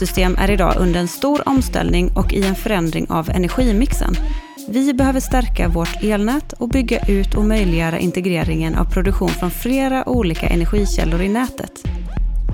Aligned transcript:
Vårt 0.00 0.38
är 0.38 0.50
idag 0.50 0.74
under 0.78 1.00
en 1.00 1.08
stor 1.08 1.48
omställning 1.48 2.10
och 2.14 2.32
i 2.32 2.46
en 2.46 2.54
förändring 2.54 3.06
av 3.10 3.30
energimixen. 3.30 4.14
Vi 4.68 4.94
behöver 4.94 5.20
stärka 5.20 5.68
vårt 5.68 6.02
elnät 6.02 6.52
och 6.52 6.68
bygga 6.68 6.98
ut 7.08 7.34
och 7.34 7.44
möjliggöra 7.44 7.98
integreringen 7.98 8.74
av 8.74 8.84
produktion 8.84 9.28
från 9.28 9.50
flera 9.50 10.08
olika 10.08 10.46
energikällor 10.46 11.20
i 11.22 11.28
nätet. 11.28 11.72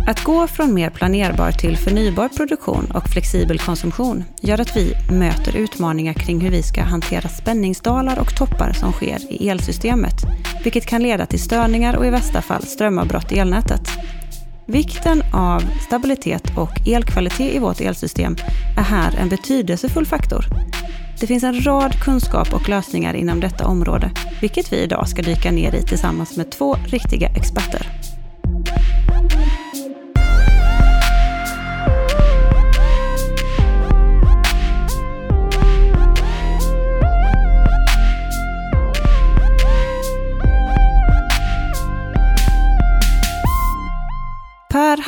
Att 0.07 0.25
gå 0.25 0.47
från 0.47 0.75
mer 0.75 0.91
planerbar 0.91 1.53
till 1.53 1.77
förnybar 1.77 2.29
produktion 2.29 2.93
och 2.95 3.09
flexibel 3.09 3.59
konsumtion 3.59 4.25
gör 4.41 4.61
att 4.61 4.77
vi 4.77 4.95
möter 5.11 5.57
utmaningar 5.57 6.15
kring 6.15 6.41
hur 6.41 6.51
vi 6.51 6.63
ska 6.63 6.83
hantera 6.83 7.29
spänningsdalar 7.29 8.19
och 8.19 8.37
toppar 8.37 8.73
som 8.73 8.93
sker 8.93 9.33
i 9.33 9.49
elsystemet, 9.49 10.17
vilket 10.65 10.87
kan 10.87 11.03
leda 11.03 11.27
till 11.27 11.43
störningar 11.43 11.97
och 11.97 12.07
i 12.07 12.11
värsta 12.11 12.43
fall 12.43 12.63
strömavbrott 12.63 13.33
i 13.33 13.39
elnätet. 13.39 13.89
Vikten 14.73 15.23
av 15.33 15.61
stabilitet 15.87 16.59
och 16.59 16.71
elkvalitet 16.87 17.55
i 17.55 17.59
vårt 17.59 17.81
elsystem 17.81 18.37
är 18.79 18.83
här 18.83 19.17
en 19.17 19.29
betydelsefull 19.29 20.07
faktor. 20.07 20.45
Det 21.21 21.27
finns 21.27 21.45
en 21.45 21.65
rad 21.65 22.01
kunskap 22.01 22.55
och 22.55 22.69
lösningar 22.69 23.15
inom 23.15 23.41
detta 23.41 23.67
område, 23.67 24.11
vilket 24.41 24.73
vi 24.73 24.77
idag 24.77 25.09
ska 25.09 25.23
dyka 25.23 25.51
ner 25.51 25.75
i 25.75 25.83
tillsammans 25.83 26.37
med 26.37 26.51
två 26.51 26.77
riktiga 26.87 27.29
experter. 27.29 28.02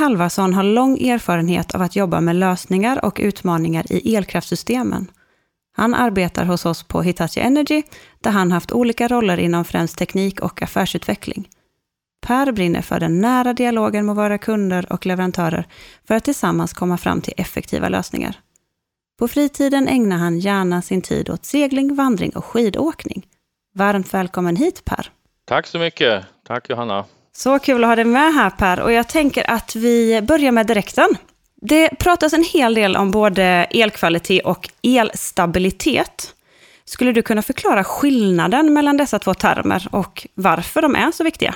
Halvarsson 0.04 0.54
har 0.54 0.62
lång 0.62 0.98
erfarenhet 0.98 1.74
av 1.74 1.82
att 1.82 1.96
jobba 1.96 2.20
med 2.20 2.36
lösningar 2.36 3.04
och 3.04 3.18
utmaningar 3.22 3.92
i 3.92 4.16
elkraftsystemen. 4.16 5.10
Han 5.76 5.94
arbetar 5.94 6.44
hos 6.44 6.66
oss 6.66 6.82
på 6.82 7.02
Hitachi 7.02 7.40
Energy, 7.40 7.82
där 8.20 8.30
han 8.30 8.52
haft 8.52 8.72
olika 8.72 9.08
roller 9.08 9.38
inom 9.38 9.64
främst 9.64 9.98
teknik 9.98 10.40
och 10.40 10.62
affärsutveckling. 10.62 11.48
Per 12.26 12.52
brinner 12.52 12.82
för 12.82 13.00
den 13.00 13.20
nära 13.20 13.52
dialogen 13.52 14.06
med 14.06 14.16
våra 14.16 14.38
kunder 14.38 14.92
och 14.92 15.06
leverantörer 15.06 15.66
för 16.08 16.14
att 16.14 16.24
tillsammans 16.24 16.72
komma 16.72 16.98
fram 16.98 17.20
till 17.20 17.34
effektiva 17.36 17.88
lösningar. 17.88 18.36
På 19.18 19.28
fritiden 19.28 19.88
ägnar 19.88 20.16
han 20.16 20.38
gärna 20.38 20.82
sin 20.82 21.02
tid 21.02 21.30
åt 21.30 21.44
segling, 21.44 21.94
vandring 21.94 22.36
och 22.36 22.44
skidåkning. 22.44 23.26
Varmt 23.74 24.14
välkommen 24.14 24.56
hit 24.56 24.84
Per! 24.84 25.10
Tack 25.44 25.66
så 25.66 25.78
mycket! 25.78 26.24
Tack 26.46 26.70
Johanna! 26.70 27.04
Så 27.36 27.58
kul 27.58 27.84
att 27.84 27.88
ha 27.88 27.96
dig 27.96 28.04
med 28.04 28.34
här 28.34 28.50
Per 28.50 28.80
och 28.80 28.92
jag 28.92 29.08
tänker 29.08 29.50
att 29.50 29.76
vi 29.76 30.22
börjar 30.22 30.52
med 30.52 30.66
direkten. 30.66 31.16
Det 31.60 31.90
pratas 31.98 32.32
en 32.32 32.44
hel 32.44 32.74
del 32.74 32.96
om 32.96 33.10
både 33.10 33.44
elkvalitet 33.70 34.44
och 34.44 34.68
elstabilitet. 34.82 36.34
Skulle 36.84 37.12
du 37.12 37.22
kunna 37.22 37.42
förklara 37.42 37.84
skillnaden 37.84 38.72
mellan 38.72 38.96
dessa 38.96 39.18
två 39.18 39.34
termer 39.34 39.88
och 39.92 40.26
varför 40.34 40.82
de 40.82 40.96
är 40.96 41.10
så 41.10 41.24
viktiga? 41.24 41.54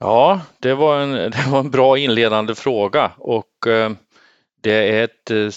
Ja, 0.00 0.40
det 0.60 0.74
var 0.74 1.00
en, 1.00 1.10
det 1.30 1.46
var 1.48 1.60
en 1.60 1.70
bra 1.70 1.98
inledande 1.98 2.54
fråga 2.54 3.12
och 3.18 3.66
eh, 3.66 3.90
det 4.62 4.98
är 4.98 5.04
ett 5.04 5.30
eh, 5.30 5.48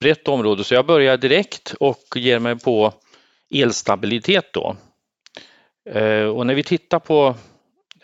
brett 0.00 0.28
område 0.28 0.64
så 0.64 0.74
jag 0.74 0.86
börjar 0.86 1.16
direkt 1.16 1.74
och 1.80 2.04
ger 2.14 2.38
mig 2.38 2.58
på 2.58 2.92
elstabilitet 3.54 4.52
då. 4.52 4.76
Eh, 5.90 6.24
och 6.24 6.46
när 6.46 6.54
vi 6.54 6.62
tittar 6.62 6.98
på 6.98 7.34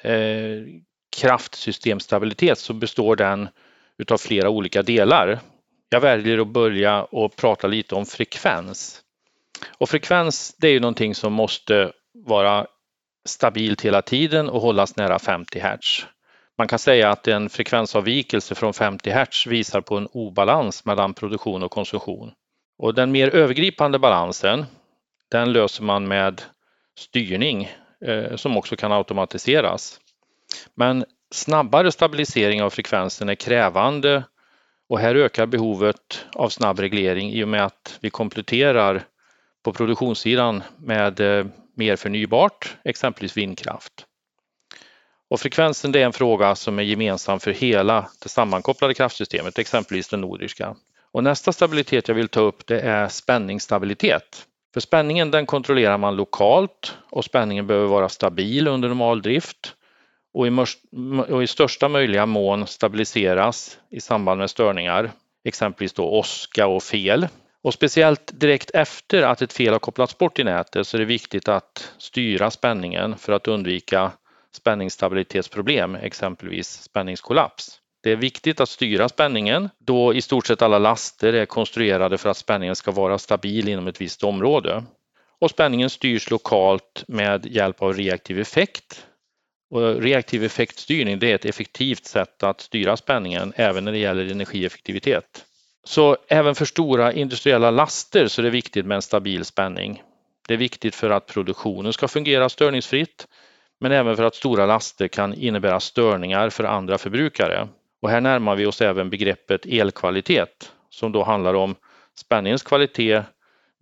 Eh, 0.03 0.63
kraftsystemstabilitet 1.17 2.59
så 2.59 2.73
består 2.73 3.17
den 3.17 3.49
utav 3.99 4.19
flera 4.19 4.49
olika 4.49 4.83
delar. 4.83 5.41
Jag 5.89 6.01
väljer 6.01 6.39
att 6.39 6.49
börja 6.49 7.03
och 7.03 7.37
prata 7.37 7.67
lite 7.67 7.95
om 7.95 8.07
frekvens. 8.07 9.03
Och 9.79 9.89
frekvens 9.89 10.57
det 10.59 10.69
är 10.69 10.73
ju 10.73 10.81
någonting 10.81 11.15
som 11.15 11.33
måste 11.33 11.93
vara 12.15 12.67
stabilt 13.25 13.83
hela 13.83 14.03
tiden 14.03 14.49
och 14.49 14.61
hållas 14.61 14.97
nära 14.97 15.19
50 15.19 15.61
Hz. 15.61 16.07
Man 16.59 16.69
kan 16.69 16.79
säga 16.79 17.11
att 17.11 17.29
en 17.29 17.49
frekvensavvikelse 17.49 18.55
från 18.55 18.75
50 18.75 19.11
Hz 19.11 19.47
visar 19.47 19.81
på 19.81 19.97
en 19.97 20.07
obalans 20.07 20.85
mellan 20.85 21.15
produktion 21.15 21.63
och 21.63 21.71
konsumtion. 21.71 22.33
Och 22.79 22.95
den 22.95 23.13
mer 23.13 23.35
övergripande 23.35 23.99
balansen 23.99 24.65
den 25.31 25.53
löser 25.53 25.83
man 25.85 26.09
med 26.09 26.43
styrning 26.99 27.71
Eh, 28.07 28.37
som 28.37 28.57
också 28.57 28.77
kan 28.77 28.93
automatiseras. 28.93 30.01
Men 30.75 31.05
snabbare 31.31 31.93
stabilisering 31.93 32.63
av 32.63 32.71
frekvensen 32.71 33.29
är 33.29 33.35
krävande 33.35 34.25
och 34.89 34.99
här 34.99 35.15
ökar 35.15 35.47
behovet 35.47 36.27
av 36.35 36.49
snabb 36.49 36.79
reglering 36.79 37.33
i 37.33 37.45
och 37.45 37.49
med 37.49 37.65
att 37.65 37.99
vi 38.01 38.11
kompletterar 38.11 39.05
på 39.65 39.73
produktionssidan 39.73 40.63
med 40.79 41.21
eh, 41.21 41.47
mer 41.77 41.97
förnybart, 41.97 42.77
exempelvis 42.85 43.37
vindkraft. 43.37 44.07
Och 45.31 45.41
frekvensen 45.41 45.93
det 45.93 46.01
är 46.01 46.07
en 46.07 46.13
fråga 46.13 46.55
som 46.55 46.79
är 46.79 46.83
gemensam 46.83 47.41
för 47.41 47.51
hela 47.51 48.11
det 48.23 48.29
sammankopplade 48.29 48.95
kraftsystemet, 48.95 49.59
exempelvis 49.59 50.09
det 50.09 50.17
nordiska. 50.17 50.77
Och 51.13 51.25
nästa 51.25 51.53
stabilitet 51.53 52.09
jag 52.09 52.15
vill 52.15 52.29
ta 52.29 52.41
upp 52.41 52.67
det 52.67 52.81
är 52.81 53.09
spänningsstabilitet. 53.09 54.47
För 54.75 54.81
spänningen 54.81 55.31
den 55.31 55.47
kontrollerar 55.47 55.99
man 55.99 56.17
lokalt 56.17 56.97
och 57.11 57.25
spänningen 57.25 57.67
behöver 57.67 57.89
vara 57.89 58.09
stabil 58.09 58.69
under 58.69 58.89
normal 58.89 59.23
drift 59.23 59.75
och 60.35 60.47
i, 60.47 60.51
och 61.29 61.43
i 61.43 61.47
största 61.47 61.89
möjliga 61.89 62.27
mån 62.27 62.67
stabiliseras 62.67 63.79
i 63.91 64.01
samband 64.01 64.39
med 64.39 64.51
störningar, 64.51 65.11
exempelvis 65.45 65.93
då 65.93 66.05
åska 66.05 66.67
och 66.67 66.83
fel. 66.83 67.29
Och 67.63 67.75
speciellt 67.75 68.41
direkt 68.41 68.71
efter 68.71 69.23
att 69.23 69.43
ett 69.43 69.53
fel 69.53 69.73
har 69.73 69.79
kopplats 69.79 70.19
bort 70.19 70.39
i 70.39 70.45
nätet 70.45 70.87
så 70.87 70.97
är 70.97 70.99
det 70.99 71.05
viktigt 71.05 71.49
att 71.49 71.93
styra 71.99 72.51
spänningen 72.51 73.17
för 73.17 73.33
att 73.33 73.49
undvika 73.49 74.13
spänningsstabilitetsproblem, 74.55 75.95
exempelvis 75.95 76.83
spänningskollaps. 76.83 77.82
Det 78.03 78.11
är 78.11 78.17
viktigt 78.17 78.61
att 78.61 78.69
styra 78.69 79.09
spänningen 79.09 79.69
då 79.79 80.15
i 80.15 80.23
stort 80.23 80.47
sett 80.47 80.63
alla 80.63 80.79
laster 80.79 81.33
är 81.33 81.47
konstruerade 81.47 82.19
för 82.19 82.29
att 82.29 82.37
spänningen 82.37 82.77
ska 82.77 82.91
vara 82.91 83.19
stabil 83.19 83.69
inom 83.69 83.87
ett 83.87 84.01
visst 84.01 84.25
område. 84.25 84.85
Och 85.41 85.51
spänningen 85.51 85.91
styrs 85.91 86.31
lokalt 86.31 87.05
med 87.09 87.47
hjälp 87.47 87.83
av 87.83 87.95
reaktiv 87.95 88.41
effekt 88.41 89.07
och 89.71 90.03
reaktiv 90.03 90.45
effektstyrning 90.45 91.19
det 91.19 91.31
är 91.31 91.35
ett 91.35 91.45
effektivt 91.45 92.05
sätt 92.05 92.43
att 92.43 92.61
styra 92.61 92.97
spänningen 92.97 93.53
även 93.57 93.85
när 93.85 93.93
det 93.93 93.99
gäller 93.99 94.31
energieffektivitet. 94.31 95.45
Så 95.85 96.17
även 96.29 96.55
för 96.55 96.65
stora 96.65 97.13
industriella 97.13 97.71
laster 97.71 98.29
så 98.29 98.41
är 98.41 98.45
det 98.45 98.51
viktigt 98.51 98.87
med 98.87 98.97
en 98.97 99.03
stabil 99.03 99.45
spänning. 99.45 100.03
Det 100.49 100.55
är 100.55 100.59
viktigt 100.59 100.95
för 100.95 101.11
att 101.11 101.27
produktionen 101.27 101.93
ska 101.93 102.09
fungera 102.09 102.49
störningsfritt 102.49 103.27
men 103.81 103.93
även 103.93 104.17
för 104.17 104.25
att 104.25 104.35
stora 104.35 104.67
laster 104.67 105.09
kan 105.09 105.35
innebära 105.35 105.81
störningar 105.81 106.51
för 106.51 106.65
andra 106.65 106.99
förbrukare. 106.99 107.69
Och 108.03 108.11
här 108.11 108.21
närmar 108.21 108.57
vi 108.57 108.67
oss 108.67 108.81
även 108.81 109.11
begreppet 109.11 109.67
elkvalitet 109.67 110.73
som 110.91 111.13
då 111.13 111.23
handlar 111.23 111.55
om 111.55 111.75
spänningens 112.15 112.63
kvalitet 112.63 113.23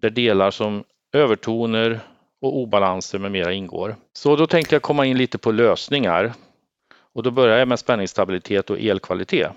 där 0.01 0.11
delar 0.11 0.51
som 0.51 0.85
övertoner, 1.13 2.01
och 2.41 2.57
obalanser 2.57 3.19
med 3.19 3.33
mera 3.33 3.53
ingår. 3.53 3.97
Så 4.13 4.37
då 4.37 4.47
tänkte 4.47 4.75
jag 4.75 4.83
komma 4.83 5.07
in 5.07 5.19
lite 5.19 5.39
på 5.39 5.53
lösningar. 5.53 6.33
Och 7.13 7.23
då 7.23 7.31
börjar 7.31 7.59
jag 7.59 7.69
med 7.69 7.79
spänningsstabilitet 7.79 8.71
och 8.71 8.81
elkvalitet. 8.81 9.51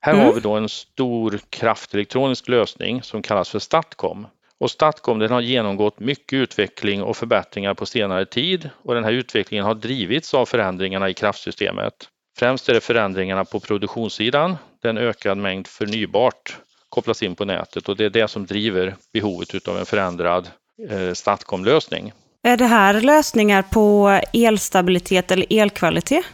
Här 0.00 0.12
mm. 0.12 0.26
har 0.26 0.32
vi 0.32 0.40
då 0.40 0.52
en 0.52 0.68
stor 0.68 1.40
kraftelektronisk 1.50 2.48
lösning 2.48 3.02
som 3.02 3.22
kallas 3.22 3.50
för 3.50 3.58
Statcom. 3.58 4.26
Och 4.58 4.70
Statcom 4.70 5.18
den 5.18 5.30
har 5.30 5.40
genomgått 5.40 6.00
mycket 6.00 6.36
utveckling 6.36 7.02
och 7.02 7.16
förbättringar 7.16 7.74
på 7.74 7.86
senare 7.86 8.26
tid 8.26 8.70
och 8.82 8.94
den 8.94 9.04
här 9.04 9.12
utvecklingen 9.12 9.66
har 9.66 9.74
drivits 9.74 10.34
av 10.34 10.46
förändringarna 10.46 11.08
i 11.08 11.14
kraftsystemet. 11.14 12.08
Främst 12.38 12.68
är 12.68 12.74
det 12.74 12.80
förändringarna 12.80 13.44
på 13.44 13.60
produktionssidan 13.60 14.56
där 14.82 14.90
en 14.90 14.98
ökad 14.98 15.38
mängd 15.38 15.66
förnybart 15.66 16.56
kopplas 16.88 17.22
in 17.22 17.34
på 17.34 17.44
nätet 17.44 17.88
och 17.88 17.96
det 17.96 18.04
är 18.04 18.10
det 18.10 18.28
som 18.28 18.46
driver 18.46 18.94
behovet 19.12 19.68
av 19.68 19.78
en 19.78 19.86
förändrad 19.86 20.48
eh, 20.90 21.12
Statcom-lösning. 21.12 22.12
Är 22.42 22.56
det 22.56 22.66
här 22.66 23.00
lösningar 23.00 23.62
på 23.62 24.20
elstabilitet 24.32 25.30
eller 25.30 25.46
elkvalitet? 25.50 26.24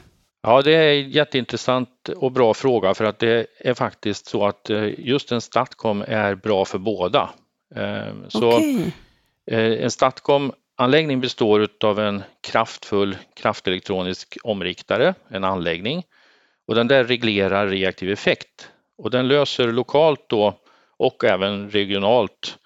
Ja, 0.42 0.62
det 0.62 0.74
är 0.74 0.88
en 0.88 1.10
jätteintressant 1.10 2.08
och 2.16 2.32
bra 2.32 2.54
fråga 2.54 2.94
för 2.94 3.04
att 3.04 3.18
det 3.18 3.46
är 3.58 3.74
faktiskt 3.74 4.26
så 4.26 4.46
att 4.46 4.70
eh, 4.70 5.00
just 5.00 5.32
en 5.32 5.40
Statcom 5.40 6.04
är 6.08 6.34
bra 6.34 6.64
för 6.64 6.78
båda. 6.78 7.30
Eh, 7.74 8.14
så 8.28 8.48
okay. 8.48 8.92
Eh, 9.50 9.84
en 9.84 9.90
Anläggning 10.78 11.20
består 11.20 11.68
av 11.84 11.98
en 11.98 12.22
kraftfull 12.40 13.16
kraftelektronisk 13.34 14.38
omriktare, 14.42 15.14
en 15.28 15.44
anläggning, 15.44 16.02
och 16.66 16.74
den 16.74 16.88
där 16.88 17.04
reglerar 17.04 17.68
reaktiv 17.68 18.10
effekt 18.10 18.70
och 18.98 19.10
den 19.10 19.28
löser 19.28 19.72
lokalt 19.72 20.28
då 20.28 20.60
och 20.96 21.24
även 21.24 21.70
regionalt 21.70 22.58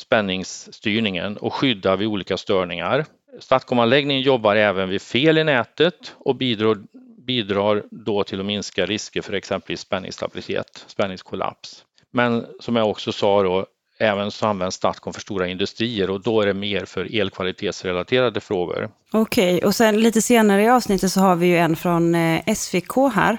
spänningsstyrningen 0.00 1.36
och 1.36 1.54
skyddar 1.54 1.96
vid 1.96 2.08
olika 2.08 2.36
störningar. 2.36 3.06
Statcom-anläggningen 3.40 4.22
jobbar 4.22 4.56
även 4.56 4.88
vid 4.88 5.02
fel 5.02 5.38
i 5.38 5.44
nätet 5.44 6.14
och 6.18 6.36
bidrar, 6.36 6.78
bidrar 7.26 7.84
då 7.90 8.24
till 8.24 8.40
att 8.40 8.46
minska 8.46 8.86
risker 8.86 9.22
för 9.22 9.32
exempelvis 9.32 9.80
spänningsstabilitet, 9.80 10.84
spänningskollaps. 10.86 11.84
Men 12.10 12.46
som 12.60 12.76
jag 12.76 12.90
också 12.90 13.12
sa 13.12 13.42
då, 13.42 13.66
även 13.98 14.30
så 14.30 14.46
används 14.46 14.76
Statcom 14.76 15.12
för 15.12 15.20
stora 15.20 15.48
industrier 15.48 16.10
och 16.10 16.22
då 16.22 16.40
är 16.40 16.46
det 16.46 16.54
mer 16.54 16.84
för 16.84 17.20
elkvalitetsrelaterade 17.20 18.40
frågor. 18.40 18.90
Okej, 19.12 19.56
okay, 19.56 19.66
och 19.66 19.74
sen 19.74 20.00
lite 20.00 20.22
senare 20.22 20.62
i 20.62 20.68
avsnittet 20.68 21.12
så 21.12 21.20
har 21.20 21.36
vi 21.36 21.46
ju 21.46 21.56
en 21.56 21.76
från 21.76 22.14
eh, 22.14 22.54
SVK 22.54 22.96
här. 23.14 23.38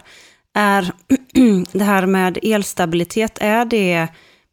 Är 0.53 0.91
det 1.77 1.83
här 1.83 2.06
med 2.06 2.39
elstabilitet, 2.44 3.38
är 3.41 3.65
det 3.65 4.07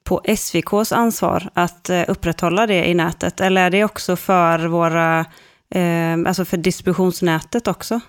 på 0.04 0.20
SVKs 0.24 0.92
ansvar 0.92 1.48
att 1.54 1.90
eh, 1.90 2.02
upprätthålla 2.08 2.66
det 2.66 2.88
i 2.88 2.94
nätet? 2.94 3.40
Eller 3.40 3.66
är 3.66 3.70
det 3.70 3.84
också 3.84 4.16
för 4.16 4.58
våra, 4.58 5.20
eh, 5.70 6.12
alltså 6.26 6.44
för 6.44 6.56
distributionsnätet 6.56 7.68
också? 7.68 8.00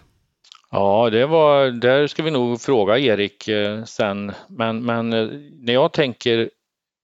Ja, 0.72 1.10
det 1.10 1.26
var, 1.26 1.68
där 1.68 2.08
ska 2.08 2.24
vi 2.24 2.32
nog 2.32 2.62
fråga 2.62 2.98
Erik 2.98 3.50
sen. 3.86 4.32
Men, 4.48 4.86
men 4.86 5.10
när 5.10 5.74
jag 5.74 5.94
tänker 5.94 6.50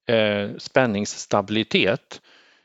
eh, 0.07 0.57
spänningsstabilitet, 0.57 2.21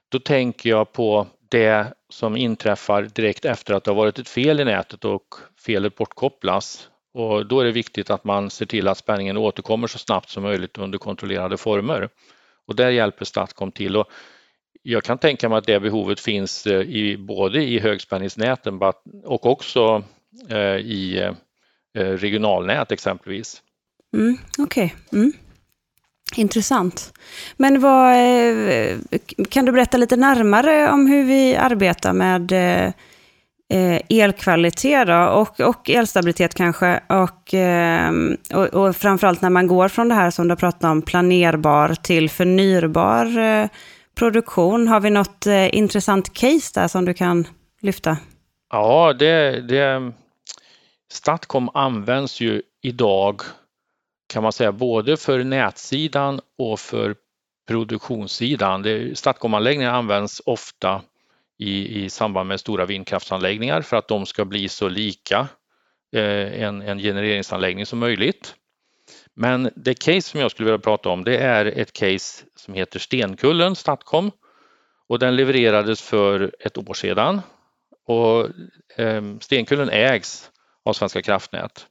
då 0.08 0.18
tänker 0.18 0.70
jag 0.70 0.92
på 0.92 1.26
det 1.48 1.94
som 2.08 2.36
inträffar 2.36 3.02
direkt 3.02 3.44
efter 3.44 3.74
att 3.74 3.84
det 3.84 3.90
har 3.90 3.96
varit 3.96 4.18
ett 4.18 4.28
fel 4.28 4.60
i 4.60 4.64
nätet 4.64 5.04
och 5.04 5.34
felet 5.66 5.94
bortkopplas. 5.94 6.88
Och 7.14 7.46
då 7.46 7.60
är 7.60 7.64
det 7.64 7.72
viktigt 7.72 8.10
att 8.10 8.24
man 8.24 8.50
ser 8.50 8.66
till 8.66 8.88
att 8.88 8.98
spänningen 8.98 9.36
återkommer 9.36 9.86
så 9.86 9.98
snabbt 9.98 10.28
som 10.28 10.42
möjligt 10.42 10.78
under 10.78 10.98
kontrollerade 10.98 11.56
former. 11.56 12.08
Och 12.66 12.76
där 12.76 12.90
hjälper 12.90 13.24
Statcom 13.24 13.72
till. 13.72 13.96
Och 13.96 14.08
jag 14.82 15.04
kan 15.04 15.18
tänka 15.18 15.48
mig 15.48 15.58
att 15.58 15.66
det 15.66 15.80
behovet 15.80 16.20
finns 16.20 16.66
eh, 16.66 16.80
i, 16.80 17.16
både 17.16 17.64
i 17.64 17.78
högspänningsnäten 17.78 18.80
och 19.24 19.46
också 19.46 20.04
eh, 20.50 20.76
i 20.76 21.32
eh, 21.94 22.02
regionalnät 22.02 22.92
exempelvis. 22.92 23.62
Mm, 24.14 24.38
Okej. 24.58 24.94
Okay. 25.10 25.20
Mm. 25.20 25.32
Intressant. 26.36 27.12
Men 27.56 27.80
vad, 27.80 28.12
eh, 28.12 28.96
kan 29.50 29.64
du 29.64 29.72
berätta 29.72 29.96
lite 29.96 30.16
närmare 30.16 30.90
om 30.90 31.06
hur 31.06 31.24
vi 31.24 31.56
arbetar 31.56 32.12
med 32.12 32.52
eh, 32.52 32.92
eh, 33.72 34.00
elkvalitet 34.08 35.06
då, 35.06 35.24
och, 35.24 35.60
och 35.60 35.90
elstabilitet 35.90 36.54
kanske. 36.54 37.00
Och, 37.08 37.54
och, 38.54 38.66
och 38.66 38.96
framförallt 38.96 39.42
när 39.42 39.50
man 39.50 39.66
går 39.66 39.88
från 39.88 40.08
det 40.08 40.14
här 40.14 40.30
som 40.30 40.48
du 40.48 40.52
har 40.52 40.56
pratat 40.56 40.84
om, 40.84 41.02
planerbar 41.02 41.94
till 41.94 42.30
förnybar 42.30 43.68
produktion. 44.14 44.88
Har 44.88 45.00
vi 45.00 45.10
något 45.10 45.46
intressant 45.70 46.34
case 46.34 46.80
där 46.80 46.88
som 46.88 47.04
du 47.04 47.14
kan 47.14 47.46
lyfta? 47.80 48.16
Ja, 48.70 49.12
det, 49.18 49.60
det, 49.60 50.12
Statcom 51.12 51.70
används 51.74 52.40
ju 52.40 52.62
idag 52.82 53.42
kan 54.28 54.42
man 54.42 54.52
säga 54.52 54.72
både 54.72 55.16
för 55.16 55.44
nätsidan 55.44 56.40
och 56.58 56.80
för 56.80 57.14
produktionssidan. 57.68 58.84
Statcom-anläggningar 59.14 59.90
används 59.90 60.42
ofta 60.46 61.02
i, 61.58 62.04
i 62.04 62.10
samband 62.10 62.48
med 62.48 62.60
stora 62.60 62.86
vindkraftsanläggningar 62.86 63.82
för 63.82 63.96
att 63.96 64.08
de 64.08 64.26
ska 64.26 64.44
bli 64.44 64.68
så 64.68 64.88
lika 64.88 65.48
eh, 66.12 66.62
en, 66.62 66.82
en 66.82 66.98
genereringsanläggning 66.98 67.86
som 67.86 67.98
möjligt. 67.98 68.54
Men 69.34 69.70
det 69.76 69.94
case 69.94 70.22
som 70.22 70.40
jag 70.40 70.50
skulle 70.50 70.66
vilja 70.66 70.78
prata 70.78 71.08
om 71.08 71.24
det 71.24 71.38
är 71.38 71.66
ett 71.66 71.92
case 71.92 72.44
som 72.56 72.74
heter 72.74 72.98
Stenkullen 72.98 73.76
Statcom 73.76 74.30
och 75.08 75.18
den 75.18 75.36
levererades 75.36 76.02
för 76.02 76.52
ett 76.60 76.78
år 76.78 76.94
sedan. 76.94 77.40
Och, 78.06 78.48
eh, 78.96 79.22
Stenkullen 79.40 79.90
ägs 79.90 80.50
av 80.84 80.92
Svenska 80.92 81.22
kraftnät. 81.22 81.86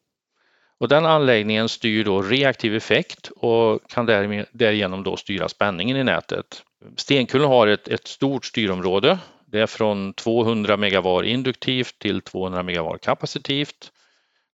Och 0.79 0.87
den 0.87 1.05
anläggningen 1.05 1.69
styr 1.69 2.03
då 2.03 2.21
reaktiv 2.21 2.75
effekt 2.75 3.31
och 3.35 3.89
kan 3.89 4.05
därigenom 4.51 5.03
då 5.03 5.17
styra 5.17 5.49
spänningen 5.49 5.97
i 5.97 6.03
nätet. 6.03 6.63
Stenkullen 6.97 7.47
har 7.47 7.67
ett, 7.67 7.87
ett 7.87 8.07
stort 8.07 8.45
styrområde 8.45 9.19
det 9.51 9.59
är 9.59 9.67
från 9.67 10.13
200 10.13 10.77
megavar 10.77 11.23
induktivt 11.23 11.99
till 11.99 12.21
200 12.21 12.63
megavar 12.63 12.97
kapacitivt. 12.97 13.91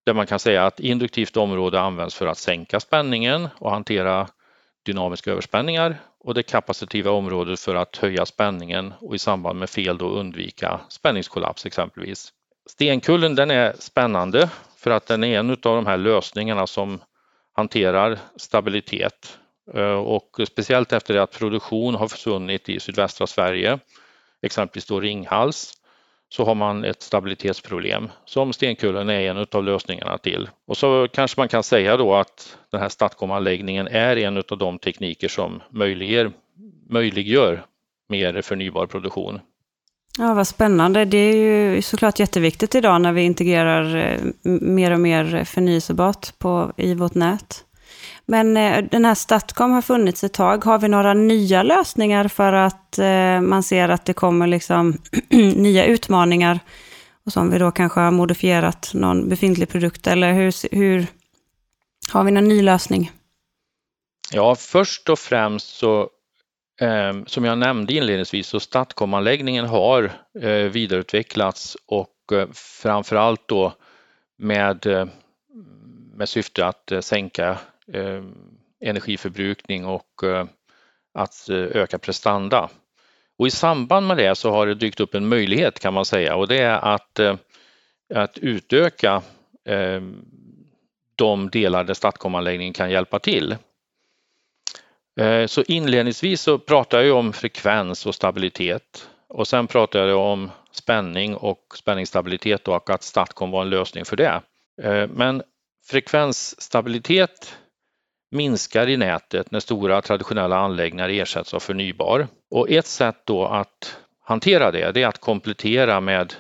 Där 0.06 0.14
man 0.14 0.28
kan 0.28 0.40
säga 0.40 0.66
att 0.66 0.80
induktivt 0.80 1.38
område 1.38 1.80
används 1.80 2.16
för 2.16 2.28
att 2.28 2.38
sänka 2.38 2.80
spänningen 2.80 3.48
och 3.58 3.72
hantera 3.72 4.28
dynamiska 4.86 5.32
överspänningar 5.32 6.02
och 6.20 6.34
det 6.34 6.44
kapacitiva 6.44 7.12
området 7.12 7.60
för 7.60 7.76
att 7.76 7.98
höja 7.98 8.26
spänningen 8.26 8.94
och 9.00 9.16
i 9.16 9.20
samband 9.20 9.60
med 9.60 9.70
fel 9.70 9.98
då 9.98 10.06
undvika 10.10 10.80
spänningskollaps 10.90 11.66
exempelvis. 11.66 12.34
Stenkullen 12.70 13.36
den 13.36 13.52
är 13.52 13.74
spännande 13.80 14.50
för 14.84 14.92
att 14.92 15.08
den 15.08 15.24
är 15.24 15.40
en 15.40 15.50
av 15.50 15.58
de 15.62 15.86
här 15.86 15.98
lösningarna 15.98 16.68
som 16.68 17.02
hanterar 17.54 18.20
stabilitet 18.36 19.40
eh, 19.74 19.94
och 19.94 20.40
speciellt 20.48 20.94
efter 20.94 21.14
det 21.14 21.24
att 21.24 21.40
produktion 21.40 21.96
har 21.96 22.08
försvunnit 22.08 22.70
i 22.70 22.80
sydvästra 22.80 23.28
Sverige 23.28 23.80
exempelvis 24.42 24.86
då 24.86 25.00
Ringhals, 25.00 25.74
så 26.30 26.46
har 26.46 26.56
man 26.56 26.84
ett 26.84 27.02
stabilitetsproblem 27.02 28.10
som 28.26 28.54
Stenkullen 28.54 29.10
är 29.10 29.20
en 29.20 29.48
av 29.52 29.64
lösningarna 29.64 30.18
till. 30.18 30.50
Och 30.68 30.78
så 30.78 31.08
kanske 31.14 31.40
man 31.40 31.48
kan 31.48 31.64
säga 31.64 31.98
då 31.98 32.16
att 32.16 32.58
den 32.72 32.82
här 32.82 32.90
Statcom-anläggningen 32.90 33.88
är 33.88 34.18
en 34.18 34.38
av 34.38 34.58
de 34.58 34.80
tekniker 34.80 35.28
som 35.28 35.62
möjliggör, 35.70 36.32
möjliggör 36.90 37.66
mer 38.10 38.42
förnybar 38.42 38.86
produktion. 38.86 39.40
Ja, 40.18 40.34
vad 40.34 40.48
spännande. 40.48 41.06
Det 41.06 41.18
är 41.18 41.36
ju 41.36 41.82
såklart 41.82 42.20
jätteviktigt 42.20 42.76
idag 42.76 43.02
när 43.02 43.12
vi 43.12 43.22
integrerar 43.22 43.96
eh, 43.96 44.20
mer 44.44 44.92
och 44.92 45.00
mer 45.00 45.44
förnyelsebart 45.44 46.40
på, 46.40 46.74
i 46.78 46.94
vårt 46.94 47.16
nät. 47.16 47.64
Men 48.26 48.58
eh, 48.58 48.84
den 48.92 49.06
här 49.06 49.16
Statcom 49.16 49.72
har 49.72 49.82
funnits 49.82 50.24
ett 50.24 50.34
tag. 50.34 50.66
Har 50.66 50.80
vi 50.80 50.88
några 50.88 51.14
nya 51.14 51.64
lösningar 51.64 52.28
för 52.28 52.54
att 52.54 53.00
eh, 53.00 53.42
man 53.42 53.64
ser 53.64 53.90
att 53.90 54.06
det 54.06 54.14
kommer 54.14 54.48
liksom 54.48 54.98
nya 55.56 55.86
utmaningar? 55.86 56.60
Och 57.26 57.34
som 57.34 57.50
vi 57.50 57.58
då 57.58 57.72
kanske 57.72 58.00
har 58.00 58.12
modifierat 58.12 58.92
någon 58.94 59.30
befintlig 59.30 59.70
produkt, 59.70 60.08
eller 60.08 60.34
hur, 60.34 60.76
hur 60.76 61.08
har 62.12 62.24
vi 62.24 62.32
någon 62.32 62.48
ny 62.48 62.62
lösning? 62.62 63.12
Ja, 64.32 64.56
först 64.56 65.10
och 65.10 65.20
främst 65.20 65.78
så 65.78 66.10
Ehm, 66.84 67.26
som 67.26 67.46
jag 67.46 67.58
nämnde 67.58 67.94
inledningsvis 67.94 68.48
så 68.48 68.60
Statcom-anläggningen 68.60 69.66
har 69.66 70.12
eh, 70.42 70.52
vidareutvecklats 70.52 71.78
och 71.86 72.34
eh, 72.34 72.48
framförallt 72.54 73.48
då 73.48 73.74
med, 74.38 74.86
eh, 74.86 75.06
med 76.14 76.30
syfte 76.30 76.66
att 76.66 76.92
sänka 77.02 77.58
energiförbrukning 78.82 79.86
och 79.86 80.22
att 81.14 81.50
öka 81.50 81.98
prestanda. 81.98 82.70
Och 83.38 83.48
I 83.48 83.52
samband 83.52 84.08
med 84.08 84.18
det 84.18 84.36
så 84.36 84.52
har 84.52 84.68
det 84.68 84.76
dykt 84.76 85.00
upp 85.00 85.16
en 85.16 85.28
möjlighet 85.28 85.80
kan 85.80 85.94
man 85.94 86.06
säga 86.06 86.36
och 86.36 86.48
det 86.48 86.58
är 86.58 86.94
att, 86.94 87.20
att 88.14 88.38
utöka 88.38 89.22
ehm, 89.66 90.26
de 91.16 91.50
delar 91.50 91.84
där 91.84 91.94
Statcom-anläggningen 91.94 92.74
kan 92.74 92.92
hjälpa 92.92 93.20
till. 93.20 93.56
Eh, 95.20 95.46
så 95.46 95.64
inledningsvis 95.68 96.42
så 96.42 96.60
pratar 96.60 97.02
jag 97.02 97.18
om 97.18 97.34
frekvens 97.34 98.06
och 98.06 98.16
stabilitet 98.16 99.08
och 99.28 99.48
sen 99.48 99.68
pratar 99.68 100.08
jag 100.08 100.20
om 100.20 100.52
spänning 100.72 101.36
och 101.36 101.60
spänningsstabilitet 101.76 102.68
och 102.68 102.90
att 102.90 103.04
Statcom 103.04 103.52
var 103.52 103.62
en 103.62 103.70
lösning 103.70 104.06
för 104.06 104.16
det. 104.16 104.42
Eh, 104.82 105.08
men 105.08 105.44
frekvensstabilitet 105.86 107.58
minskar 108.32 108.90
i 108.90 108.98
nätet 108.98 109.52
när 109.52 109.60
stora 109.60 110.02
traditionella 110.02 110.58
anläggningar 110.58 111.10
ersätts 111.10 111.54
av 111.54 111.60
förnybar. 111.60 112.28
Och 112.52 112.70
ett 112.70 112.88
sätt 112.88 113.22
då 113.24 113.46
att 113.46 113.98
hantera 114.22 114.72
det, 114.72 114.92
det 114.92 115.04
är 115.04 115.08
att 115.08 115.22
komplettera 115.22 116.02
med 116.02 116.34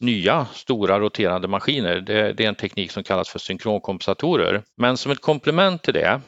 nya 0.00 0.46
stora 0.52 1.00
roterande 1.00 1.48
maskiner. 1.48 2.00
Det, 2.00 2.32
det 2.32 2.44
är 2.44 2.48
en 2.48 2.54
teknik 2.54 2.90
som 2.90 3.04
kallas 3.04 3.28
för 3.28 3.38
synkronkompensatorer. 3.38 4.62
Men 4.76 4.96
som 4.96 5.12
ett 5.12 5.20
komplement 5.20 5.82
till 5.82 5.94
det 5.94 6.20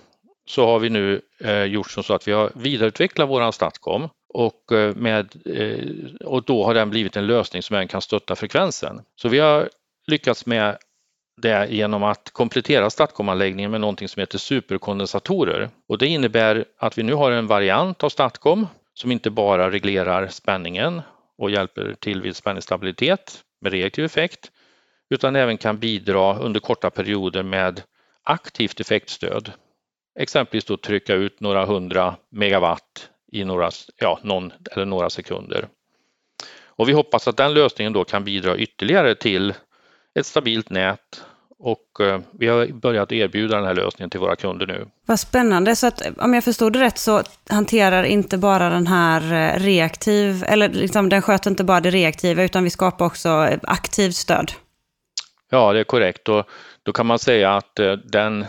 så 0.50 0.66
har 0.66 0.78
vi 0.78 0.90
nu 0.90 1.21
eh, 1.40 1.64
gjort 1.64 1.90
så 1.90 2.14
att 2.14 2.28
vi 2.28 2.33
har 2.33 2.52
vidareutvecklat 2.54 3.28
våran 3.28 3.52
Statcom 3.52 4.09
och, 4.28 4.73
eh, 4.73 4.95
med, 4.95 5.37
eh, 5.45 6.26
och 6.26 6.45
då 6.45 6.64
har 6.64 6.75
den 6.75 6.90
blivit 6.90 7.16
en 7.16 7.26
lösning 7.26 7.62
som 7.62 7.76
även 7.76 7.88
kan 7.88 8.02
stötta 8.02 8.37
frekvensen. 8.37 9.00
Så 9.16 9.28
vi 9.28 9.38
har 9.38 9.69
lyckats 10.07 10.47
med 10.47 10.76
det 11.42 11.66
genom 11.71 12.02
att 12.02 12.30
komplettera 12.33 12.90
Statcom-anläggningen 12.90 13.71
med 13.71 13.80
någonting 13.80 14.09
som 14.09 14.21
heter 14.21 14.38
superkondensatorer. 14.38 15.71
Och 15.88 15.99
det 15.99 16.07
innebär 16.07 16.64
att 16.78 16.99
vi 16.99 17.02
nu 17.02 17.14
har 17.14 17.30
en 17.30 17.47
variant 17.47 18.04
av 18.04 18.09
Statcom 18.09 18.66
som 18.95 19.12
inte 19.12 19.30
bara 19.30 19.71
reglerar 19.71 20.28
spänningen 20.28 21.02
och 21.38 21.50
hjälper 21.50 21.95
till 21.99 22.23
vid 22.23 22.37
spänningsstabilitet 22.37 23.40
med 23.61 23.73
reaktiv 23.73 24.04
effekt 24.04 24.50
utan 25.11 25.37
även 25.37 25.59
kan 25.59 25.78
bidra 25.78 26.38
under 26.38 26.61
korta 26.61 26.90
perioder 26.90 27.42
med 27.42 27.83
aktivt 28.23 28.80
effektstöd. 28.80 29.52
Exempelvis 30.20 30.64
då 30.64 30.76
trycka 30.76 31.14
ut 31.14 31.40
några 31.40 31.64
hundra 31.64 32.16
megawatt 32.30 33.08
i 33.32 33.44
några, 33.44 33.70
ja, 33.96 34.18
någon 34.22 34.52
eller 34.72 34.84
några 34.84 35.10
sekunder. 35.10 35.68
Och 36.64 36.88
vi 36.88 36.92
hoppas 36.92 37.28
att 37.28 37.36
den 37.36 37.54
lösningen 37.54 37.92
då 37.92 38.04
kan 38.04 38.24
bidra 38.24 38.56
ytterligare 38.56 39.14
till 39.14 39.54
ett 40.14 40.26
stabilt 40.26 40.70
nät 40.70 41.24
och 41.58 42.00
eh, 42.00 42.20
vi 42.32 42.46
har 42.46 42.66
börjat 42.66 43.12
erbjuda 43.12 43.56
den 43.56 43.64
här 43.64 43.74
lösningen 43.74 44.10
till 44.10 44.20
våra 44.20 44.36
kunder 44.36 44.66
nu. 44.66 44.86
Vad 45.06 45.20
spännande, 45.20 45.76
så 45.76 45.86
att 45.86 46.02
om 46.18 46.34
jag 46.34 46.44
förstod 46.44 46.72
det 46.72 46.80
rätt 46.80 46.98
så 46.98 47.22
hanterar 47.48 48.04
inte 48.04 48.38
bara 48.38 48.70
den 48.70 48.86
här 48.86 49.32
eh, 49.32 49.60
reaktiv, 49.60 50.44
eller 50.46 50.68
liksom, 50.68 51.08
den 51.08 51.22
sköter 51.22 51.50
inte 51.50 51.64
bara 51.64 51.80
det 51.80 51.90
reaktiva 51.90 52.42
utan 52.42 52.64
vi 52.64 52.70
skapar 52.70 53.06
också 53.06 53.58
aktivt 53.62 54.14
stöd. 54.14 54.52
Ja, 55.50 55.72
det 55.72 55.80
är 55.80 55.84
korrekt 55.84 56.28
och 56.28 56.46
då 56.82 56.92
kan 56.92 57.06
man 57.06 57.18
säga 57.18 57.56
att 57.56 57.80
den 58.04 58.46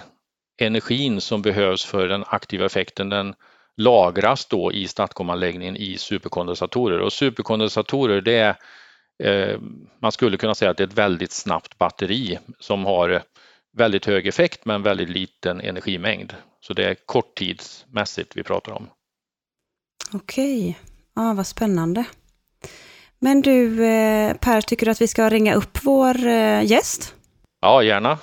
energin 0.61 1.21
som 1.21 1.41
behövs 1.41 1.85
för 1.85 2.07
den 2.07 2.23
aktiva 2.27 2.65
effekten 2.65 3.09
den 3.09 3.33
lagras 3.77 4.45
då 4.45 4.71
i 4.71 4.87
Statcom-anläggningen 4.87 5.77
i 5.77 5.97
superkondensatorer 5.97 6.99
och 6.99 7.13
superkondensatorer 7.13 8.21
det 8.21 8.37
är 8.37 8.55
Eh, 9.23 9.59
man 10.01 10.11
skulle 10.11 10.37
kunna 10.37 10.55
säga 10.55 10.71
att 10.71 10.77
det 10.77 10.83
är 10.83 10.87
ett 10.87 10.93
väldigt 10.97 11.31
snabbt 11.31 11.77
batteri 11.77 12.39
som 12.59 12.85
har 12.85 13.23
väldigt 13.77 14.05
hög 14.05 14.27
effekt 14.27 14.65
men 14.65 14.83
väldigt 14.83 15.09
liten 15.09 15.61
energimängd. 15.61 16.33
Så 16.61 16.73
det 16.73 16.85
är 16.85 16.95
korttidsmässigt 17.05 18.35
vi 18.35 18.43
pratar 18.43 18.71
om. 18.71 18.89
Okej, 20.13 20.79
ja, 21.15 21.33
vad 21.33 21.47
spännande. 21.47 22.03
Men 23.19 23.41
du 23.41 23.85
eh, 23.85 24.33
Per, 24.33 24.61
tycker 24.61 24.85
du 24.85 24.91
att 24.91 25.01
vi 25.01 25.07
ska 25.07 25.29
ringa 25.29 25.53
upp 25.55 25.77
vår 25.83 26.27
eh, 26.27 26.63
gäst? 26.63 27.15
Ja, 27.61 27.83
gärna. 27.83 28.17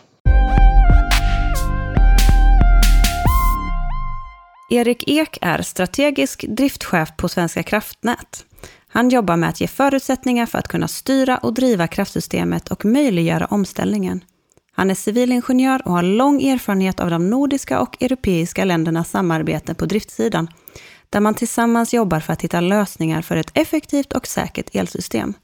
Erik 4.71 5.05
Ek 5.07 5.39
är 5.41 5.63
strategisk 5.63 6.45
driftchef 6.49 7.09
på 7.17 7.29
Svenska 7.29 7.63
kraftnät. 7.63 8.45
Han 8.89 9.09
jobbar 9.09 9.37
med 9.37 9.49
att 9.49 9.61
ge 9.61 9.67
förutsättningar 9.67 10.47
för 10.47 10.59
att 10.59 10.69
kunna 10.69 10.89
styra 10.89 11.39
och 11.39 11.55
driva 11.55 11.87
kraftsystemet 11.87 12.69
och 12.69 12.85
möjliggöra 12.85 13.47
omställningen. 13.47 14.25
Han 14.73 14.91
är 14.91 14.95
civilingenjör 14.95 15.83
och 15.85 15.93
har 15.93 16.03
lång 16.03 16.43
erfarenhet 16.43 17.01
av 17.01 17.11
de 17.11 17.31
nordiska 17.31 17.81
och 17.81 18.03
europeiska 18.03 18.65
ländernas 18.65 19.11
samarbete 19.11 19.75
på 19.75 19.87
driftsidan, 19.87 20.49
där 21.11 21.21
man 21.21 21.35
tillsammans 21.35 21.95
jobbar 21.95 22.21
för 22.21 22.33
att 22.33 22.43
hitta 22.43 22.61
lösningar 22.61 23.23
för 23.23 23.37
ett 23.37 23.51
effektivt 23.55 24.13
och 24.13 24.27
säkert 24.27 24.75
elsystem. 24.75 25.35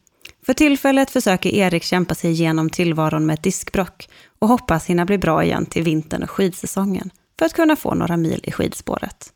För 0.47 0.55
tillfället 0.55 1.11
försöker 1.11 1.51
Erik 1.51 1.83
kämpa 1.83 2.15
sig 2.15 2.31
igenom 2.31 2.71
tillvaron 2.71 3.27
med 3.27 3.35
ett 3.35 3.43
diskbrock 3.43 4.09
och 4.39 4.49
hoppas 4.49 4.87
hinna 4.87 5.05
bli 5.05 5.19
bra 5.19 5.45
igen 5.45 5.67
till 5.67 5.83
vintern 5.83 6.23
och 6.23 6.31
skidsäsongen 6.31 7.11
för 7.39 7.47
att 7.47 7.53
kunna 7.53 7.77
få 7.77 7.95
några 7.95 8.17
mil 8.17 8.41
i 8.43 8.53
skidspåret. 8.53 9.33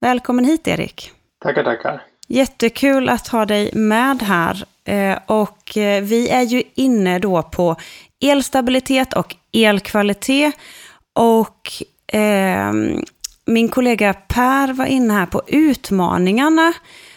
Välkommen 0.00 0.44
hit 0.44 0.68
Erik! 0.68 1.10
Tackar, 1.44 1.64
tackar! 1.64 2.02
Jättekul 2.28 3.08
att 3.08 3.28
ha 3.28 3.46
dig 3.46 3.70
med 3.74 4.22
här. 4.22 4.64
Eh, 4.84 5.18
och 5.26 5.76
eh, 5.76 6.02
vi 6.02 6.28
är 6.28 6.42
ju 6.42 6.62
inne 6.74 7.18
då 7.18 7.42
på 7.42 7.76
elstabilitet 8.20 9.12
och 9.12 9.36
elkvalitet. 9.52 10.54
Och 11.12 11.72
eh, 12.16 12.72
min 13.44 13.68
kollega 13.68 14.14
Per 14.14 14.72
var 14.72 14.86
inne 14.86 15.14
här 15.14 15.26
på 15.26 15.42
utmaningarna 15.46 16.72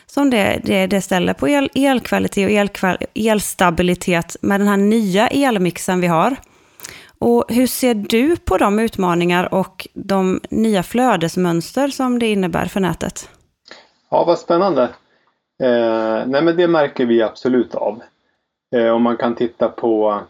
som 0.06 0.30
det, 0.30 0.62
det, 0.64 0.88
det 0.88 1.02
ställer 1.02 1.34
på 1.34 1.50
el, 1.50 1.70
elkvalitet 1.76 2.46
och 2.46 2.52
elkval, 2.52 2.98
elstabilitet 3.14 4.36
med 4.42 4.60
den 4.60 4.68
här 4.68 4.78
nya 4.78 5.28
elmixen 5.28 6.02
vi 6.02 6.08
har. 6.08 6.36
Och 7.28 7.46
hur 7.48 7.68
ser 7.68 7.94
du 7.94 8.38
på 8.38 8.58
de 8.58 8.80
utmaningar 8.80 9.54
och 9.54 9.88
de 9.94 10.40
nya 10.50 10.84
flödesmönster 10.84 11.88
som 11.88 12.20
det 12.20 12.28
innebär 12.28 12.66
för 12.66 12.80
nätet? 12.80 13.30
Ja, 14.10 14.24
vad 14.26 14.40
spännande. 14.40 14.84
Eh, 15.64 16.28
nej 16.28 16.42
men 16.42 16.58
det 16.58 16.68
märker 16.68 17.06
vi 17.06 17.22
absolut 17.22 17.76
av. 17.76 18.02
Eh, 18.76 18.88
om 18.88 19.02
man 19.02 19.18
kan 19.18 19.36
titta 19.36 19.70
på 19.70 20.22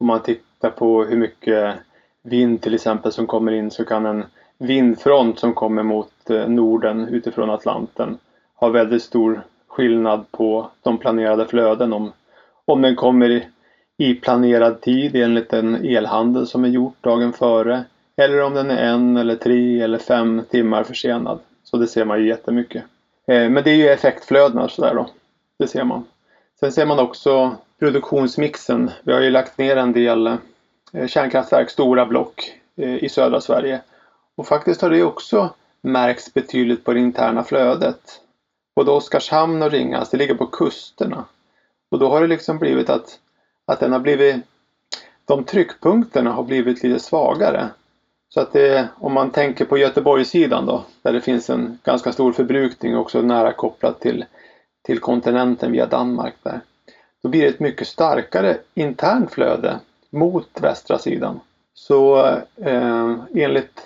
om 0.00 0.06
man 0.06 0.22
tittar 0.22 0.70
på 0.70 1.04
hur 1.04 1.16
mycket 1.16 1.74
vind 2.22 2.62
till 2.62 2.74
exempel 2.74 3.12
som 3.12 3.26
kommer 3.26 3.52
in 3.52 3.70
så 3.70 3.84
kan 3.84 4.06
en 4.06 4.24
vindfront 4.58 5.38
som 5.38 5.54
kommer 5.54 5.82
mot 5.82 6.30
eh, 6.30 6.48
Norden 6.48 7.08
utifrån 7.08 7.50
Atlanten 7.50 8.18
ha 8.54 8.68
väldigt 8.68 9.02
stor 9.02 9.42
skillnad 9.68 10.24
på 10.30 10.70
de 10.82 10.98
planerade 10.98 11.46
flöden 11.46 11.92
om, 11.92 12.12
om 12.64 12.82
den 12.82 12.96
kommer 12.96 13.46
i, 14.00 14.14
planerad 14.14 14.80
tid 14.80 15.16
enligt 15.16 15.52
en 15.52 15.74
elhandel 15.74 16.46
som 16.46 16.64
är 16.64 16.68
gjort 16.68 16.96
dagen 17.00 17.32
före 17.32 17.84
eller 18.16 18.42
om 18.42 18.54
den 18.54 18.70
är 18.70 18.84
en 18.84 19.16
eller 19.16 19.36
tre 19.36 19.80
eller 19.80 19.98
fem 19.98 20.42
timmar 20.50 20.84
försenad. 20.84 21.38
Så 21.64 21.76
det 21.76 21.86
ser 21.86 22.04
man 22.04 22.20
ju 22.20 22.28
jättemycket. 22.28 22.84
Eh, 23.26 23.50
men 23.50 23.64
det 23.64 23.70
är 23.70 23.74
ju 23.74 23.88
effektflödena 23.88 24.68
sådär 24.68 24.94
då. 24.94 25.10
Det 25.58 25.68
ser 25.68 25.84
man. 25.84 26.04
Sen 26.60 26.72
ser 26.72 26.86
man 26.86 26.98
också 26.98 27.56
produktionsmixen. 27.78 28.90
Vi 29.02 29.12
har 29.12 29.20
ju 29.20 29.30
lagt 29.30 29.58
ner 29.58 29.76
en 29.76 29.92
del 29.92 30.26
eh, 30.26 31.06
kärnkraftverk, 31.06 31.70
stora 31.70 32.06
block 32.06 32.52
eh, 32.76 33.04
i 33.04 33.08
södra 33.08 33.40
Sverige. 33.40 33.80
Och 34.36 34.46
faktiskt 34.46 34.82
har 34.82 34.90
det 34.90 35.02
också 35.02 35.50
märks 35.80 36.34
betydligt 36.34 36.84
på 36.84 36.92
det 36.92 37.00
interna 37.00 37.44
flödet. 37.44 38.20
Både 38.76 38.90
Oskarshamn 38.90 39.62
och 39.62 39.70
Ringhals, 39.70 40.10
det 40.10 40.16
ligger 40.16 40.34
på 40.34 40.46
kusterna. 40.46 41.24
Och 41.90 41.98
då 41.98 42.08
har 42.08 42.20
det 42.20 42.26
liksom 42.26 42.58
blivit 42.58 42.90
att, 42.90 43.18
att 43.72 43.80
den 43.80 43.92
har 43.92 44.00
blivit 44.00 44.36
de 45.24 45.44
tryckpunkterna 45.44 46.32
har 46.32 46.42
blivit 46.42 46.82
lite 46.82 46.98
svagare. 46.98 47.68
Så 48.28 48.40
att 48.40 48.52
det, 48.52 48.88
om 48.98 49.12
man 49.12 49.30
tänker 49.30 49.64
på 49.64 49.78
Göteborgssidan 49.78 50.66
då, 50.66 50.84
där 51.02 51.12
det 51.12 51.20
finns 51.20 51.50
en 51.50 51.78
ganska 51.84 52.12
stor 52.12 52.32
förbrukning 52.32 52.96
också 52.96 53.22
nära 53.22 53.52
kopplat 53.52 54.00
till, 54.00 54.24
till 54.82 54.98
kontinenten 54.98 55.72
via 55.72 55.86
Danmark 55.86 56.34
där. 56.42 56.60
Då 57.22 57.28
blir 57.28 57.42
det 57.42 57.48
ett 57.48 57.60
mycket 57.60 57.88
starkare 57.88 58.56
internt 58.74 59.30
flöde 59.30 59.78
mot 60.10 60.48
västra 60.60 60.98
sidan. 60.98 61.40
Så 61.74 62.26
eh, 62.56 63.14
enligt 63.34 63.80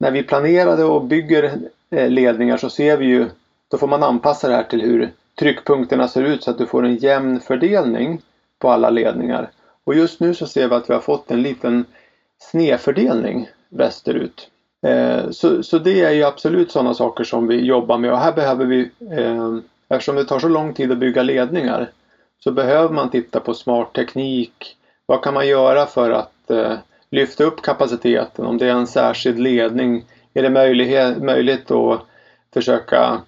när 0.00 0.10
vi 0.10 0.22
planerade 0.22 0.84
och 0.84 1.04
bygger 1.04 1.58
eh, 1.90 2.10
ledningar 2.10 2.56
så 2.56 2.70
ser 2.70 2.96
vi 2.96 3.06
ju, 3.06 3.26
då 3.70 3.78
får 3.78 3.88
man 3.88 4.02
anpassa 4.02 4.48
det 4.48 4.54
här 4.54 4.62
till 4.62 4.82
hur 4.82 5.10
tryckpunkterna 5.38 6.08
ser 6.08 6.22
ut 6.22 6.42
så 6.42 6.50
att 6.50 6.58
du 6.58 6.66
får 6.66 6.84
en 6.84 6.96
jämn 6.96 7.40
fördelning 7.40 8.22
på 8.58 8.70
alla 8.70 8.90
ledningar. 8.90 9.50
Och 9.84 9.94
just 9.94 10.20
nu 10.20 10.34
så 10.34 10.46
ser 10.46 10.68
vi 10.68 10.74
att 10.74 10.90
vi 10.90 10.94
har 10.94 11.00
fått 11.00 11.30
en 11.30 11.42
liten 11.42 11.84
snedfördelning 12.38 13.48
västerut. 13.68 14.48
Eh, 14.82 15.30
så, 15.30 15.62
så 15.62 15.78
det 15.78 16.00
är 16.00 16.10
ju 16.10 16.24
absolut 16.24 16.70
sådana 16.70 16.94
saker 16.94 17.24
som 17.24 17.46
vi 17.46 17.64
jobbar 17.64 17.98
med 17.98 18.12
och 18.12 18.18
här 18.18 18.32
behöver 18.32 18.64
vi, 18.64 18.90
eh, 19.10 19.56
eftersom 19.88 20.16
det 20.16 20.24
tar 20.24 20.38
så 20.38 20.48
lång 20.48 20.74
tid 20.74 20.92
att 20.92 20.98
bygga 20.98 21.22
ledningar, 21.22 21.90
så 22.44 22.50
behöver 22.50 22.94
man 22.94 23.10
titta 23.10 23.40
på 23.40 23.54
smart 23.54 23.92
teknik. 23.92 24.76
Vad 25.06 25.22
kan 25.22 25.34
man 25.34 25.48
göra 25.48 25.86
för 25.86 26.10
att 26.10 26.50
eh, 26.50 26.74
lyfta 27.10 27.44
upp 27.44 27.62
kapaciteten? 27.62 28.46
Om 28.46 28.58
det 28.58 28.66
är 28.66 28.72
en 28.72 28.86
särskild 28.86 29.38
ledning, 29.38 30.04
är 30.34 30.42
det 30.42 30.50
möjlighet, 30.50 31.22
möjligt 31.22 31.70
att 31.70 32.00
försöka 32.54 33.20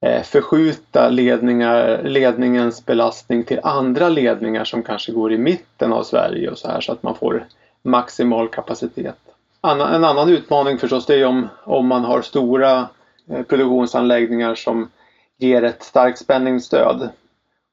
Eh, 0.00 0.22
förskjuta 0.22 1.08
ledningar, 1.08 2.02
ledningens 2.02 2.86
belastning 2.86 3.44
till 3.44 3.60
andra 3.62 4.08
ledningar 4.08 4.64
som 4.64 4.82
kanske 4.82 5.12
går 5.12 5.32
i 5.32 5.38
mitten 5.38 5.92
av 5.92 6.02
Sverige 6.02 6.50
och 6.50 6.58
så 6.58 6.68
här 6.68 6.80
så 6.80 6.92
att 6.92 7.02
man 7.02 7.14
får 7.14 7.46
maximal 7.82 8.48
kapacitet. 8.48 9.16
En 9.62 9.80
annan 9.80 10.28
utmaning 10.28 10.78
förstås 10.78 11.06
det 11.06 11.14
är 11.14 11.24
om, 11.24 11.48
om 11.64 11.86
man 11.86 12.04
har 12.04 12.22
stora 12.22 12.88
eh, 13.30 13.42
produktionsanläggningar 13.42 14.54
som 14.54 14.90
ger 15.38 15.62
ett 15.62 15.82
starkt 15.82 16.18
spänningsstöd. 16.18 17.08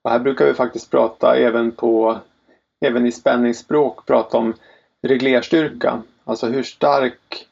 Och 0.01 0.11
här 0.11 0.19
brukar 0.19 0.45
vi 0.45 0.53
faktiskt 0.53 0.91
prata 0.91 1.35
även 1.35 1.71
på 1.71 2.17
även 2.85 3.05
i 3.07 3.11
spänningsspråk 3.11 4.05
prata 4.05 4.37
om 4.37 4.53
reglerstyrka. 5.01 6.01
Alltså 6.23 6.47
hur 6.47 6.63
stark 6.63 7.47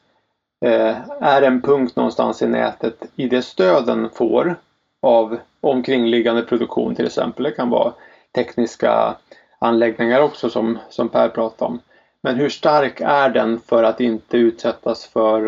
Eh, 0.62 0.96
är 1.20 1.42
en 1.42 1.62
punkt 1.62 1.96
någonstans 1.96 2.42
i 2.42 2.46
nätet 2.46 3.04
i 3.16 3.26
det 3.26 3.42
stöd 3.42 3.86
den 3.86 4.10
får 4.10 4.56
av 5.02 5.38
omkringliggande 5.60 6.42
produktion 6.42 6.94
till 6.94 7.06
exempel. 7.06 7.44
Det 7.44 7.50
kan 7.50 7.70
vara 7.70 7.92
tekniska 8.34 9.14
anläggningar 9.58 10.20
också 10.20 10.50
som, 10.50 10.78
som 10.90 11.08
Per 11.08 11.28
pratade 11.28 11.70
om. 11.70 11.80
Men 12.22 12.36
hur 12.36 12.48
stark 12.48 13.00
är 13.00 13.28
den 13.28 13.60
för 13.60 13.82
att 13.82 14.00
inte 14.00 14.36
utsättas 14.36 15.06
för, 15.06 15.40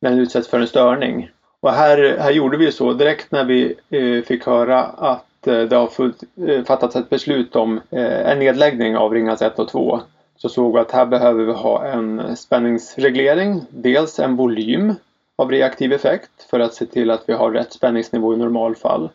när 0.00 0.10
den 0.10 0.18
utsätts 0.18 0.48
för 0.48 0.60
en 0.60 0.66
störning? 0.66 1.30
Och 1.60 1.72
här, 1.72 2.16
här 2.18 2.30
gjorde 2.30 2.56
vi 2.56 2.72
så 2.72 2.92
direkt 2.92 3.32
när 3.32 3.44
vi 3.44 3.74
eh, 3.90 4.24
fick 4.24 4.46
höra 4.46 4.82
att 4.82 5.46
eh, 5.46 5.60
det 5.60 5.76
har 5.76 5.86
fullt, 5.86 6.22
eh, 6.48 6.64
fattats 6.64 6.96
ett 6.96 7.10
beslut 7.10 7.56
om 7.56 7.80
en 7.90 8.38
nedläggning 8.38 8.96
av 8.96 9.14
Ringhals 9.14 9.42
1 9.42 9.58
och 9.58 9.68
2 9.68 10.00
så 10.36 10.48
såg 10.48 10.72
vi 10.72 10.78
att 10.78 10.90
här 10.90 11.06
behöver 11.06 11.44
vi 11.44 11.52
ha 11.52 11.84
en 11.84 12.36
spänningsreglering. 12.36 13.62
Dels 13.70 14.18
en 14.18 14.36
volym 14.36 14.94
av 15.36 15.50
reaktiv 15.50 15.92
effekt 15.92 16.42
för 16.50 16.60
att 16.60 16.74
se 16.74 16.86
till 16.86 17.10
att 17.10 17.28
vi 17.28 17.32
har 17.32 17.50
rätt 17.50 17.72
spänningsnivå 17.72 18.34
i 18.34 18.36
normalfall. 18.36 19.10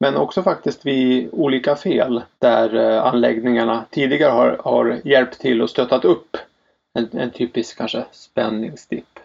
Men 0.00 0.16
också 0.16 0.42
faktiskt 0.42 0.86
vid 0.86 1.28
olika 1.32 1.76
fel 1.76 2.22
där 2.38 2.74
eh, 2.74 3.04
anläggningarna 3.04 3.84
tidigare 3.90 4.30
har, 4.30 4.60
har 4.64 5.00
hjälpt 5.04 5.40
till 5.40 5.62
och 5.62 5.70
stöttat 5.70 6.04
upp 6.04 6.36
en, 6.94 7.08
en 7.12 7.30
typisk 7.30 7.78
kanske 7.78 8.04
spänningsdipp. 8.12 9.18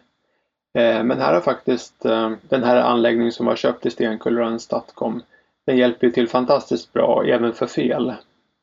Eh, 0.74 1.04
men 1.04 1.20
här 1.20 1.34
har 1.34 1.42
faktiskt 1.42 2.06
eh, 2.06 2.32
den 2.50 2.64
här 2.64 2.76
anläggningen 2.76 3.32
som 3.32 3.46
var 3.46 3.56
köpt 3.56 3.86
i 3.86 3.90
Stenkulla 3.90 4.46
en 4.46 4.60
Statcom 4.60 5.22
den 5.66 5.78
hjälper 5.78 6.10
till 6.10 6.28
fantastiskt 6.28 6.94
bra 6.94 7.24
även 7.26 7.54
för 7.54 7.68
fel. 7.68 8.14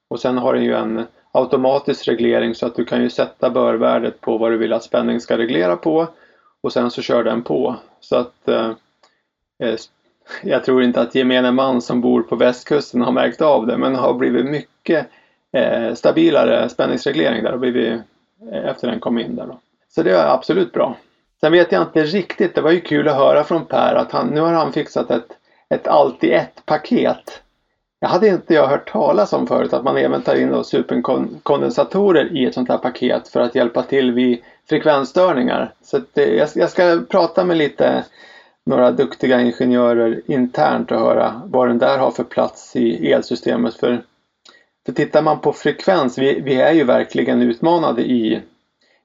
Och 0.08 0.20
sen 0.20 0.38
har 0.38 0.54
den 0.54 0.64
ju 0.64 0.74
en 0.74 1.06
automatisk 1.38 2.08
reglering 2.08 2.54
så 2.54 2.66
att 2.66 2.74
du 2.74 2.84
kan 2.84 3.02
ju 3.02 3.10
sätta 3.10 3.50
börvärdet 3.50 4.20
på 4.20 4.38
vad 4.38 4.50
du 4.50 4.56
vill 4.56 4.72
att 4.72 4.84
spänning 4.84 5.20
ska 5.20 5.38
reglera 5.38 5.76
på 5.76 6.06
och 6.60 6.72
sen 6.72 6.90
så 6.90 7.02
kör 7.02 7.24
den 7.24 7.42
på. 7.42 7.76
Så 8.00 8.16
att 8.16 8.48
eh, 8.48 8.70
eh, 9.62 9.74
jag 10.42 10.64
tror 10.64 10.82
inte 10.82 11.00
att 11.00 11.14
gemene 11.14 11.52
man 11.52 11.82
som 11.82 12.00
bor 12.00 12.22
på 12.22 12.36
västkusten 12.36 13.00
har 13.00 13.12
märkt 13.12 13.40
av 13.40 13.66
det 13.66 13.78
men 13.78 13.94
har 13.94 14.14
blivit 14.14 14.46
mycket 14.46 15.06
eh, 15.52 15.94
stabilare 15.94 16.68
spänningsreglering 16.68 17.44
där 17.44 17.52
och 17.52 17.60
blivit 17.60 18.00
eh, 18.52 18.64
efter 18.64 18.88
den 18.88 19.00
kom 19.00 19.18
in 19.18 19.36
där. 19.36 19.46
Då. 19.46 19.58
Så 19.88 20.02
det 20.02 20.10
är 20.10 20.34
absolut 20.34 20.72
bra. 20.72 20.96
Sen 21.40 21.52
vet 21.52 21.72
jag 21.72 21.82
inte 21.82 22.04
riktigt, 22.04 22.54
det 22.54 22.60
var 22.60 22.70
ju 22.70 22.80
kul 22.80 23.08
att 23.08 23.16
höra 23.16 23.44
från 23.44 23.64
Per 23.64 23.94
att 23.94 24.12
han, 24.12 24.26
nu 24.26 24.40
har 24.40 24.52
han 24.52 24.72
fixat 24.72 25.10
ett, 25.10 25.28
ett 25.68 25.86
allt 25.86 26.24
i 26.24 26.30
ett 26.30 26.62
paket. 26.66 27.42
Jag 28.00 28.08
hade 28.08 28.28
inte 28.28 28.54
jag 28.54 28.66
hört 28.66 28.92
talas 28.92 29.32
om 29.32 29.46
förut 29.46 29.72
att 29.72 29.84
man 29.84 29.96
även 29.96 30.22
tar 30.22 30.34
in 30.34 30.64
superkondensatorer 30.64 32.36
i 32.36 32.44
ett 32.44 32.54
sånt 32.54 32.68
här 32.68 32.78
paket 32.78 33.28
för 33.28 33.40
att 33.40 33.54
hjälpa 33.54 33.82
till 33.82 34.12
vid 34.12 34.38
frekvensstörningar. 34.68 35.72
Så 35.82 36.00
det, 36.12 36.36
jag, 36.36 36.48
jag 36.54 36.70
ska 36.70 37.00
prata 37.08 37.44
med 37.44 37.56
lite 37.56 38.04
några 38.66 38.90
duktiga 38.90 39.40
ingenjörer 39.40 40.20
internt 40.26 40.92
och 40.92 40.98
höra 40.98 41.42
vad 41.44 41.68
den 41.68 41.78
där 41.78 41.98
har 41.98 42.10
för 42.10 42.24
plats 42.24 42.76
i 42.76 43.12
elsystemet. 43.12 43.74
För, 43.74 44.02
för 44.86 44.92
tittar 44.92 45.22
man 45.22 45.40
på 45.40 45.52
frekvens, 45.52 46.18
vi, 46.18 46.40
vi 46.40 46.60
är 46.60 46.72
ju 46.72 46.84
verkligen 46.84 47.42
utmanade 47.42 48.02
i, 48.02 48.42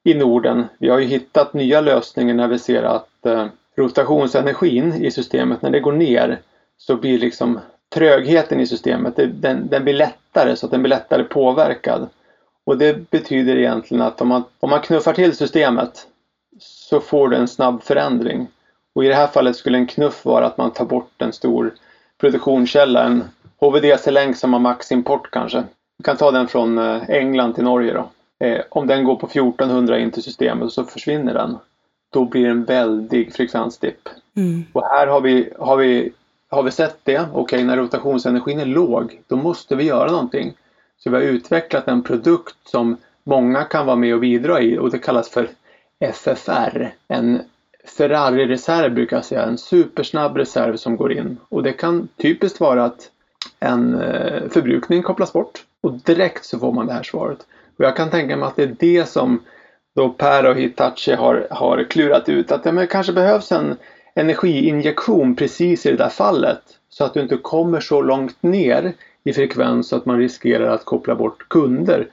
i 0.03 0.13
Norden. 0.13 0.65
Vi 0.79 0.89
har 0.89 0.99
ju 0.99 1.05
hittat 1.05 1.53
nya 1.53 1.81
lösningar 1.81 2.33
när 2.33 2.47
vi 2.47 2.59
ser 2.59 2.83
att 2.83 3.25
eh, 3.25 3.45
rotationsenergin 3.77 4.93
i 4.93 5.11
systemet, 5.11 5.61
när 5.61 5.69
det 5.69 5.79
går 5.79 5.91
ner 5.91 6.39
så 6.77 6.95
blir 6.95 7.19
liksom 7.19 7.59
trögheten 7.93 8.59
i 8.59 8.67
systemet, 8.67 9.15
den, 9.15 9.67
den 9.67 9.83
blir 9.83 9.93
lättare 9.93 10.55
så 10.55 10.65
att 10.65 10.71
den 10.71 10.81
blir 10.81 10.89
lättare 10.89 11.23
påverkad. 11.23 12.09
Och 12.65 12.77
det 12.77 13.09
betyder 13.09 13.57
egentligen 13.57 14.03
att 14.03 14.21
om 14.21 14.27
man, 14.27 14.43
om 14.59 14.69
man 14.69 14.81
knuffar 14.81 15.13
till 15.13 15.35
systemet 15.35 16.07
så 16.59 16.99
får 16.99 17.29
du 17.29 17.37
en 17.37 17.47
snabb 17.47 17.83
förändring. 17.83 18.47
Och 18.95 19.05
i 19.05 19.07
det 19.07 19.15
här 19.15 19.27
fallet 19.27 19.55
skulle 19.55 19.77
en 19.77 19.87
knuff 19.87 20.25
vara 20.25 20.45
att 20.45 20.57
man 20.57 20.71
tar 20.71 20.85
bort 20.85 21.21
en 21.21 21.33
stor 21.33 21.73
produktionskälla, 22.17 23.03
en 23.03 23.23
HVDC-länk 23.59 24.37
som 24.37 24.53
har 24.53 24.59
maximport 24.59 25.31
kanske. 25.31 25.63
Vi 25.97 26.03
kan 26.03 26.17
ta 26.17 26.31
den 26.31 26.47
från 26.47 26.77
eh, 26.77 27.09
England 27.09 27.53
till 27.53 27.63
Norge 27.63 27.93
då. 27.93 28.09
Eh, 28.45 28.61
om 28.69 28.87
den 28.87 29.03
går 29.03 29.15
på 29.15 29.27
1400 29.27 29.99
in 29.99 30.11
till 30.11 30.23
systemet 30.23 30.71
så 30.71 30.83
försvinner 30.83 31.33
den. 31.33 31.57
Då 32.13 32.25
blir 32.25 32.43
det 32.43 32.51
en 32.51 32.65
väldig 32.65 33.33
frekvensdipp. 33.33 34.09
Mm. 34.35 34.65
Och 34.73 34.83
här 34.85 35.07
har 35.07 35.21
vi, 35.21 35.49
har, 35.59 35.77
vi, 35.77 36.11
har 36.53 36.63
vi 36.63 36.71
sett 36.71 36.97
det. 37.03 37.19
Okej, 37.19 37.41
okay, 37.41 37.63
när 37.63 37.77
rotationsenergin 37.77 38.59
är 38.59 38.65
låg, 38.65 39.21
då 39.27 39.35
måste 39.35 39.75
vi 39.75 39.83
göra 39.83 40.11
någonting. 40.11 40.53
Så 40.97 41.09
vi 41.09 41.15
har 41.15 41.23
utvecklat 41.23 41.87
en 41.87 42.03
produkt 42.03 42.55
som 42.65 42.97
många 43.23 43.63
kan 43.63 43.85
vara 43.85 43.95
med 43.95 44.13
och 44.13 44.19
bidra 44.19 44.61
i 44.61 44.77
och 44.77 44.91
det 44.91 44.99
kallas 44.99 45.29
för 45.29 45.49
FFR. 45.99 46.93
En 47.07 47.41
Ferrari-reserv 47.97 48.93
brukar 48.93 49.17
jag 49.17 49.25
säga, 49.25 49.43
en 49.43 49.57
supersnabb 49.57 50.37
reserv 50.37 50.77
som 50.77 50.97
går 50.97 51.13
in. 51.13 51.37
Och 51.49 51.63
det 51.63 51.73
kan 51.73 52.07
typiskt 52.17 52.59
vara 52.59 52.85
att 52.85 53.09
en 53.59 54.01
eh, 54.01 54.49
förbrukning 54.49 55.03
kopplas 55.03 55.33
bort 55.33 55.63
och 55.81 55.93
direkt 55.93 56.45
så 56.45 56.59
får 56.59 56.71
man 56.71 56.87
det 56.87 56.93
här 56.93 57.03
svaret. 57.03 57.39
Och 57.77 57.85
jag 57.85 57.95
kan 57.95 58.09
tänka 58.09 58.37
mig 58.37 58.47
att 58.47 58.55
det 58.55 58.63
är 58.63 58.75
det 58.79 59.09
som 59.09 59.41
då 59.95 60.09
Per 60.09 60.45
och 60.45 60.55
Hitachi 60.55 61.13
har, 61.13 61.47
har 61.51 61.83
klurat 61.83 62.29
ut 62.29 62.51
att 62.51 62.63
det 62.63 62.87
kanske 62.87 63.13
behövs 63.13 63.51
en 63.51 63.75
energiinjektion 64.15 65.35
precis 65.35 65.85
i 65.85 65.91
det 65.91 65.97
där 65.97 66.09
fallet 66.09 66.61
så 66.89 67.03
att 67.03 67.13
du 67.13 67.21
inte 67.21 67.37
kommer 67.37 67.79
så 67.79 68.01
långt 68.01 68.43
ner 68.43 68.93
i 69.23 69.33
frekvens 69.33 69.87
så 69.87 69.95
att 69.95 70.05
man 70.05 70.17
riskerar 70.17 70.67
att 70.67 70.85
koppla 70.85 71.15
bort 71.15 71.49
kunder 71.49 72.07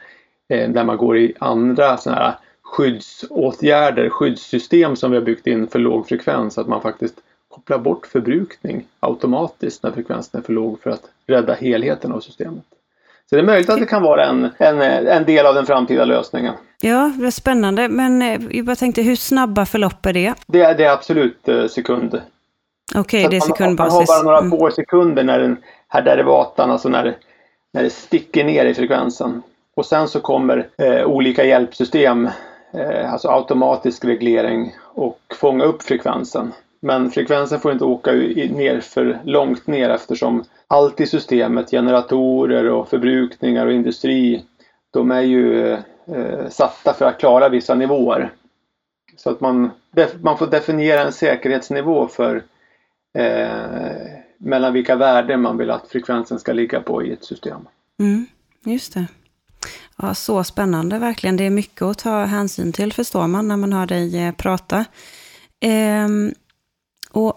eh, 0.48 0.70
där 0.70 0.84
man 0.84 0.96
går 0.96 1.18
i 1.18 1.34
andra 1.38 1.96
sådana 1.96 2.20
här 2.20 2.34
skyddsåtgärder, 2.62 4.08
skyddssystem 4.08 4.96
som 4.96 5.10
vi 5.10 5.16
har 5.16 5.24
byggt 5.24 5.46
in 5.46 5.68
för 5.68 5.78
låg 5.78 6.08
frekvens 6.08 6.58
att 6.58 6.68
man 6.68 6.82
faktiskt 6.82 7.20
kopplar 7.48 7.78
bort 7.78 8.06
förbrukning 8.06 8.86
automatiskt 9.00 9.82
när 9.82 9.90
frekvensen 9.90 10.40
är 10.40 10.44
för 10.44 10.52
låg 10.52 10.80
för 10.80 10.90
att 10.90 11.10
rädda 11.26 11.54
helheten 11.54 12.12
av 12.12 12.20
systemet. 12.20 12.64
Så 13.30 13.36
det 13.36 13.42
är 13.42 13.46
möjligt 13.46 13.70
att 13.70 13.80
det 13.80 13.86
kan 13.86 14.02
vara 14.02 14.26
en, 14.26 14.50
en, 14.58 14.80
en 15.06 15.24
del 15.24 15.46
av 15.46 15.54
den 15.54 15.66
framtida 15.66 16.04
lösningen. 16.04 16.54
Ja, 16.80 17.12
det 17.18 17.26
är 17.26 17.30
spännande. 17.30 17.88
Men 17.88 18.22
eh, 18.22 18.40
jag 18.50 18.66
bara 18.66 18.76
tänkte, 18.76 19.02
hur 19.02 19.16
snabba 19.16 19.66
förlopp 19.66 20.06
är 20.06 20.12
det? 20.12 20.34
Det 20.46 20.60
är, 20.60 20.74
det 20.74 20.84
är 20.84 20.92
absolut 20.92 21.48
eh, 21.48 21.66
sekund. 21.66 22.22
Okej, 22.94 23.00
okay, 23.00 23.28
det 23.28 23.36
är 23.36 23.40
sekundbasis. 23.40 23.92
Man, 23.92 23.98
man 23.98 24.06
har 24.08 24.24
bara 24.24 24.32
några 24.32 24.38
mm. 24.38 24.50
få 24.50 24.70
sekunder 24.70 25.24
när 25.24 25.38
den 25.38 25.56
här 25.88 26.02
derivatan, 26.02 26.70
alltså 26.70 26.88
när, 26.88 27.16
när 27.72 27.82
det 27.82 27.90
sticker 27.90 28.44
ner 28.44 28.64
i 28.64 28.74
frekvensen. 28.74 29.42
Och 29.76 29.86
sen 29.86 30.08
så 30.08 30.20
kommer 30.20 30.68
eh, 30.78 31.04
olika 31.04 31.44
hjälpsystem, 31.44 32.28
eh, 32.74 33.12
alltså 33.12 33.28
automatisk 33.28 34.04
reglering 34.04 34.74
och 34.82 35.20
fånga 35.40 35.64
upp 35.64 35.82
frekvensen. 35.82 36.52
Men 36.80 37.10
frekvensen 37.10 37.60
får 37.60 37.72
inte 37.72 37.84
åka 37.84 38.12
ner 38.12 38.80
för 38.80 39.20
långt 39.24 39.66
ner 39.66 39.90
eftersom 39.90 40.44
allt 40.66 41.00
i 41.00 41.06
systemet, 41.06 41.70
generatorer 41.70 42.70
och 42.70 42.88
förbrukningar 42.88 43.66
och 43.66 43.72
industri, 43.72 44.44
de 44.90 45.10
är 45.10 45.20
ju 45.20 45.72
eh, 45.72 46.48
satta 46.50 46.92
för 46.92 47.04
att 47.04 47.18
klara 47.18 47.48
vissa 47.48 47.74
nivåer. 47.74 48.32
Så 49.16 49.30
att 49.30 49.40
man, 49.40 49.70
man 50.22 50.38
får 50.38 50.46
definiera 50.46 51.02
en 51.02 51.12
säkerhetsnivå 51.12 52.08
för 52.08 52.44
eh, 53.14 54.20
mellan 54.38 54.72
vilka 54.72 54.96
värden 54.96 55.40
man 55.40 55.58
vill 55.58 55.70
att 55.70 55.88
frekvensen 55.88 56.38
ska 56.38 56.52
ligga 56.52 56.80
på 56.80 57.02
i 57.02 57.12
ett 57.12 57.24
system. 57.24 57.68
Mm, 57.98 58.26
just 58.64 58.94
det. 58.94 59.06
Ja, 59.96 60.14
så 60.14 60.44
spännande 60.44 60.98
verkligen. 60.98 61.36
Det 61.36 61.44
är 61.44 61.50
mycket 61.50 61.82
att 61.82 61.98
ta 61.98 62.24
hänsyn 62.24 62.72
till 62.72 62.92
förstår 62.92 63.26
man 63.26 63.48
när 63.48 63.56
man 63.56 63.72
hör 63.72 63.86
dig 63.86 64.26
eh, 64.26 64.34
prata. 64.34 64.84
Eh, 65.60 66.08
och 67.12 67.34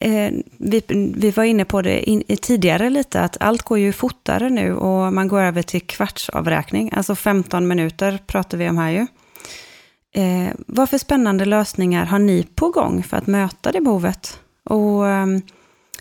eh, 0.00 0.32
vi, 0.58 0.82
vi 1.16 1.30
var 1.30 1.44
inne 1.44 1.64
på 1.64 1.82
det 1.82 2.10
in, 2.10 2.22
tidigare 2.22 2.90
lite, 2.90 3.20
att 3.20 3.36
allt 3.40 3.62
går 3.62 3.78
ju 3.78 3.92
fortare 3.92 4.50
nu 4.50 4.74
och 4.74 5.12
man 5.12 5.28
går 5.28 5.40
över 5.40 5.62
till 5.62 5.80
kvartsavräkning. 5.80 6.90
Alltså 6.92 7.14
15 7.14 7.68
minuter 7.68 8.18
pratar 8.26 8.58
vi 8.58 8.68
om 8.68 8.78
här 8.78 8.90
ju. 8.90 9.06
Eh, 10.14 10.52
vad 10.66 10.90
för 10.90 10.98
spännande 10.98 11.44
lösningar 11.44 12.04
har 12.04 12.18
ni 12.18 12.46
på 12.54 12.70
gång 12.70 13.02
för 13.02 13.16
att 13.16 13.26
möta 13.26 13.72
det 13.72 13.80
behovet? 13.80 14.40
Och 14.64 15.08
eh, 15.08 15.26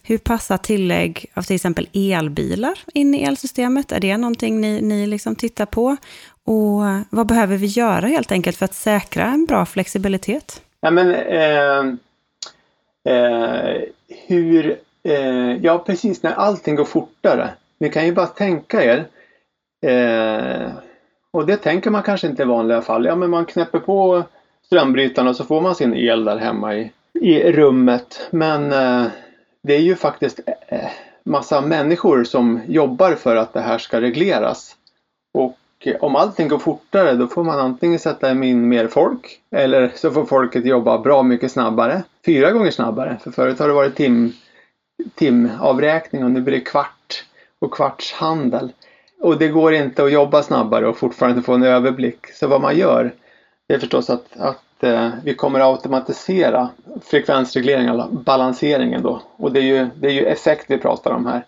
hur 0.03 0.17
passar 0.17 0.57
tillägg 0.57 1.25
av 1.33 1.41
till 1.41 1.55
exempel 1.55 1.89
elbilar 1.93 2.79
in 2.93 3.15
i 3.15 3.23
elsystemet? 3.23 3.91
Är 3.91 3.99
det 3.99 4.17
någonting 4.17 4.61
ni, 4.61 4.81
ni 4.81 5.07
liksom 5.07 5.35
tittar 5.35 5.65
på? 5.65 5.97
Och 6.43 6.81
vad 7.09 7.27
behöver 7.27 7.57
vi 7.57 7.67
göra 7.67 8.07
helt 8.07 8.31
enkelt 8.31 8.57
för 8.57 8.65
att 8.65 8.73
säkra 8.73 9.25
en 9.25 9.45
bra 9.45 9.65
flexibilitet? 9.65 10.61
Ja, 10.81 10.91
men, 10.91 11.11
eh, 11.11 11.97
eh, 13.07 13.81
hur, 14.27 14.79
eh, 15.03 15.55
ja 15.55 15.83
precis 15.85 16.23
när 16.23 16.33
allting 16.33 16.75
går 16.75 16.85
fortare. 16.85 17.49
Ni 17.77 17.89
kan 17.89 18.05
ju 18.05 18.11
bara 18.11 18.27
tänka 18.27 18.83
er 18.83 19.05
eh, 19.85 20.71
och 21.31 21.45
det 21.45 21.57
tänker 21.57 21.89
man 21.89 22.03
kanske 22.03 22.27
inte 22.27 22.43
i 22.43 22.45
vanliga 22.45 22.81
fall. 22.81 23.05
Ja 23.05 23.15
men 23.15 23.29
man 23.29 23.45
knäpper 23.45 23.79
på 23.79 24.23
strömbrytaren 24.65 25.27
och 25.27 25.35
så 25.35 25.43
får 25.43 25.61
man 25.61 25.75
sin 25.75 25.93
el 25.93 26.25
där 26.25 26.37
hemma 26.37 26.75
i, 26.75 26.91
i 27.13 27.51
rummet. 27.51 28.27
Men 28.31 28.71
eh, 28.71 29.07
det 29.63 29.75
är 29.75 29.81
ju 29.81 29.95
faktiskt 29.95 30.39
eh, 30.67 30.89
massa 31.23 31.61
människor 31.61 32.23
som 32.23 32.61
jobbar 32.67 33.11
för 33.11 33.35
att 33.35 33.53
det 33.53 33.61
här 33.61 33.77
ska 33.77 34.01
regleras. 34.01 34.75
Och 35.33 35.57
om 35.99 36.15
allting 36.15 36.47
går 36.47 36.59
fortare 36.59 37.13
då 37.13 37.27
får 37.27 37.43
man 37.43 37.59
antingen 37.59 37.99
sätta 37.99 38.31
in 38.31 38.69
mer 38.69 38.87
folk 38.87 39.39
eller 39.51 39.91
så 39.95 40.11
får 40.11 40.25
folket 40.25 40.65
jobba 40.65 40.97
bra 40.97 41.23
mycket 41.23 41.51
snabbare. 41.51 42.03
Fyra 42.25 42.51
gånger 42.51 42.71
snabbare. 42.71 43.17
För 43.23 43.31
förut 43.31 43.59
har 43.59 43.67
det 43.67 43.73
varit 43.73 43.95
tim, 43.95 44.33
timavräkning 45.15 46.23
och 46.23 46.31
nu 46.31 46.41
blir 46.41 46.53
det 46.53 46.65
kvart 46.65 47.25
och 47.59 47.73
kvartshandel. 47.73 48.71
Och 49.21 49.37
det 49.37 49.47
går 49.47 49.73
inte 49.73 50.03
att 50.03 50.11
jobba 50.11 50.43
snabbare 50.43 50.87
och 50.87 50.97
fortfarande 50.97 51.41
få 51.41 51.53
en 51.53 51.63
överblick. 51.63 52.27
Så 52.33 52.47
vad 52.47 52.61
man 52.61 52.77
gör 52.77 53.13
det 53.67 53.73
är 53.73 53.79
förstås 53.79 54.09
att, 54.09 54.25
att 54.37 54.83
eh, 54.83 55.09
vi 55.23 55.33
kommer 55.33 55.59
att 55.59 55.65
automatisera 55.65 56.69
frekvensregleringen, 57.01 58.23
balanseringen 58.25 59.03
då. 59.03 59.21
Och 59.35 59.51
det 59.51 59.59
är 59.59 59.63
ju, 59.63 59.87
det 59.95 60.07
är 60.07 60.11
ju 60.11 60.25
effekt 60.25 60.65
vi 60.67 60.77
pratar 60.77 61.11
om 61.11 61.25
här. 61.25 61.45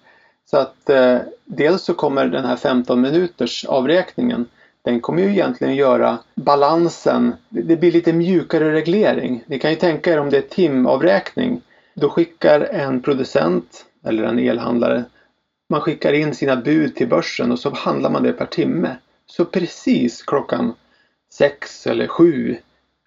Så 0.52 0.58
att 0.58 0.90
eh, 0.90 1.18
dels 1.46 1.84
så 1.84 1.94
kommer 1.94 2.26
den 2.26 2.46
här 2.46 2.56
15 2.56 3.02
minuters 3.02 3.66
avräkningen 3.66 4.46
den 4.82 5.02
kommer 5.02 5.22
ju 5.22 5.30
egentligen 5.30 5.76
göra 5.76 6.18
balansen, 6.36 7.36
det 7.50 7.76
blir 7.76 7.92
lite 7.92 8.14
mjukare 8.14 8.74
reglering. 8.74 9.44
Ni 9.46 9.60
kan 9.60 9.70
ju 9.72 9.76
tänka 9.76 10.14
er 10.14 10.20
om 10.20 10.30
det 10.30 10.38
är 10.38 10.42
timavräkning. 10.42 11.62
Då 11.94 12.10
skickar 12.10 12.62
en 12.62 13.02
producent 13.02 13.86
eller 14.04 14.24
en 14.24 14.40
elhandlare, 14.40 15.04
man 15.70 15.82
skickar 15.82 16.14
in 16.14 16.36
sina 16.36 16.56
bud 16.56 16.96
till 16.96 17.08
börsen 17.08 17.52
och 17.52 17.60
så 17.60 17.70
handlar 17.70 18.10
man 18.10 18.24
det 18.24 18.34
per 18.34 18.46
timme. 18.46 18.96
Så 19.26 19.46
precis 19.46 20.24
klockan 20.24 20.74
sex 21.34 21.88
eller 21.88 22.08
sju 22.08 22.58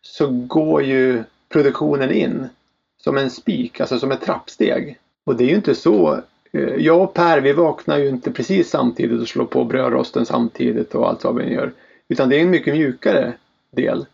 så 0.03 0.27
går 0.27 0.83
ju 0.83 1.25
produktionen 1.49 2.11
in 2.11 2.49
som 2.97 3.17
en 3.17 3.31
spik, 3.31 3.81
alltså 3.81 3.99
som 3.99 4.13
ett 4.13 4.21
trappsteg. 4.21 4.99
Och 5.25 5.37
det 5.37 5.45
är 5.45 5.49
ju 5.49 5.55
inte 5.55 5.75
så 5.75 6.21
Eh, 6.53 6.75
jag 6.77 7.03
och 7.03 7.15
Per 7.15 7.41
vi 7.41 7.53
vaknar 7.53 7.99
ju 7.99 8.09
inte 8.09 8.31
precis 8.31 8.71
samtidigt 8.71 9.21
och 9.21 9.29
slår 9.29 9.45
på 9.45 9.65
brödrosten 9.65 10.27
samtidigt 10.27 10.95
och 10.95 11.09
allt 11.09 11.25
vad 11.25 11.35
vi 11.35 11.53
gör. 11.53 11.73
Utan 12.09 12.29
det 12.29 12.37
är 12.37 12.43
en 12.43 12.51
mycket 12.51 12.75
mjukare 12.75 13.33
del. 13.71 14.07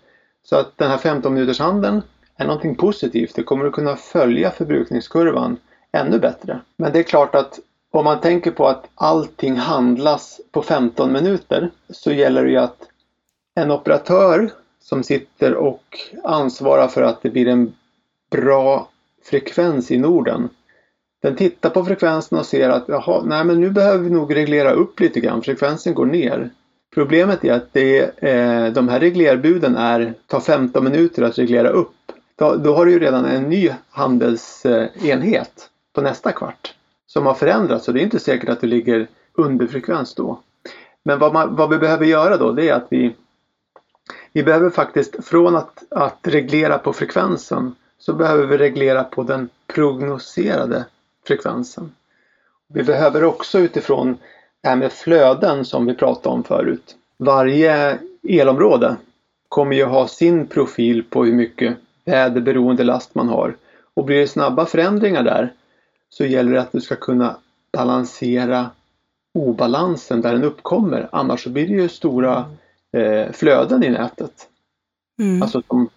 Så 0.44 0.56
att 0.56 0.78
den 0.78 0.90
här 0.90 0.98
15 0.98 1.34
minuters 1.34 1.58
handeln 1.58 2.02
är 2.36 2.46
någonting 2.46 2.74
positivt. 2.74 3.34
Det 3.34 3.42
kommer 3.42 3.66
att 3.66 3.72
kunna 3.72 3.96
följa 3.96 4.50
förbrukningskurvan 4.50 5.56
ännu 5.92 6.18
bättre. 6.18 6.60
Men 6.76 6.92
det 6.92 6.98
är 6.98 7.02
klart 7.02 7.34
att 7.34 7.58
om 7.90 8.04
man 8.04 8.20
tänker 8.20 8.50
på 8.50 8.66
att 8.66 8.88
allting 8.94 9.56
handlas 9.56 10.40
på 10.50 10.62
15 10.62 11.12
minuter 11.12 11.70
så 11.90 12.12
gäller 12.12 12.44
det 12.44 12.50
ju 12.50 12.56
att 12.56 12.88
en 13.54 13.70
operatör 13.70 14.50
som 14.80 15.02
sitter 15.02 15.54
och 15.54 15.98
ansvarar 16.24 16.88
för 16.88 17.02
att 17.02 17.22
det 17.22 17.30
blir 17.30 17.48
en 17.48 17.72
bra 18.30 18.88
frekvens 19.24 19.90
i 19.90 19.98
Norden. 19.98 20.48
Den 21.22 21.36
tittar 21.36 21.70
på 21.70 21.84
frekvensen 21.84 22.38
och 22.38 22.46
ser 22.46 22.68
att 22.68 22.84
jaha, 22.88 23.22
nej 23.24 23.44
men 23.44 23.60
nu 23.60 23.70
behöver 23.70 24.04
vi 24.04 24.10
nog 24.10 24.36
reglera 24.36 24.72
upp 24.72 25.00
lite 25.00 25.20
grann, 25.20 25.42
frekvensen 25.42 25.94
går 25.94 26.06
ner. 26.06 26.50
Problemet 26.94 27.44
är 27.44 27.52
att 27.52 27.72
det, 27.72 28.22
eh, 28.22 28.72
de 28.72 28.88
här 28.88 29.00
reglerbuden 29.00 29.76
är, 29.76 30.14
tar 30.26 30.40
15 30.40 30.84
minuter 30.84 31.22
att 31.22 31.38
reglera 31.38 31.68
upp. 31.68 31.94
Då, 32.36 32.56
då 32.56 32.74
har 32.74 32.86
du 32.86 32.92
ju 32.92 32.98
redan 32.98 33.24
en 33.24 33.42
ny 33.42 33.70
handelsenhet 33.90 35.70
på 35.94 36.00
nästa 36.00 36.32
kvart 36.32 36.74
som 37.06 37.26
har 37.26 37.34
förändrats 37.34 37.88
och 37.88 37.94
det 37.94 38.00
är 38.00 38.04
inte 38.04 38.18
säkert 38.18 38.48
att 38.48 38.60
du 38.60 38.66
ligger 38.66 39.06
under 39.32 39.66
frekvens 39.66 40.14
då. 40.14 40.40
Men 41.02 41.18
vad, 41.18 41.32
man, 41.32 41.56
vad 41.56 41.70
vi 41.70 41.78
behöver 41.78 42.06
göra 42.06 42.36
då 42.36 42.52
det 42.52 42.68
är 42.68 42.74
att 42.74 42.86
vi, 42.90 43.16
vi 44.32 44.42
behöver 44.42 44.70
faktiskt 44.70 45.24
från 45.24 45.56
att, 45.56 45.84
att 45.90 46.18
reglera 46.22 46.78
på 46.78 46.92
frekvensen 46.92 47.74
så 47.98 48.12
behöver 48.12 48.46
vi 48.46 48.58
reglera 48.58 49.04
på 49.04 49.22
den 49.22 49.48
prognoserade 49.66 50.84
frekvensen. 51.28 51.92
Vi 52.68 52.82
behöver 52.82 53.24
också 53.24 53.58
utifrån 53.58 54.16
det 54.62 54.68
här 54.68 54.76
med 54.76 54.92
flöden 54.92 55.64
som 55.64 55.86
vi 55.86 55.94
pratade 55.94 56.34
om 56.34 56.44
förut. 56.44 56.96
Varje 57.16 57.98
elområde 58.28 58.96
kommer 59.48 59.76
ju 59.76 59.84
ha 59.84 60.08
sin 60.08 60.46
profil 60.46 61.04
på 61.10 61.24
hur 61.24 61.32
mycket 61.32 61.76
väderberoende 62.04 62.84
last 62.84 63.14
man 63.14 63.28
har. 63.28 63.56
Och 63.94 64.04
blir 64.04 64.20
det 64.20 64.28
snabba 64.28 64.66
förändringar 64.66 65.22
där 65.22 65.52
så 66.10 66.24
gäller 66.24 66.52
det 66.52 66.60
att 66.60 66.72
du 66.72 66.80
ska 66.80 66.96
kunna 66.96 67.36
balansera 67.72 68.70
obalansen 69.34 70.20
där 70.20 70.32
den 70.32 70.44
uppkommer. 70.44 71.08
Annars 71.12 71.44
så 71.44 71.50
blir 71.50 71.68
det 71.68 71.74
ju 71.74 71.88
stora 71.88 72.44
eh, 72.92 73.32
flöden 73.32 73.84
i 73.84 73.90
nätet. 73.90 74.48
Mm. 75.20 75.42
Alltså 75.42 75.62
som, 75.68 75.88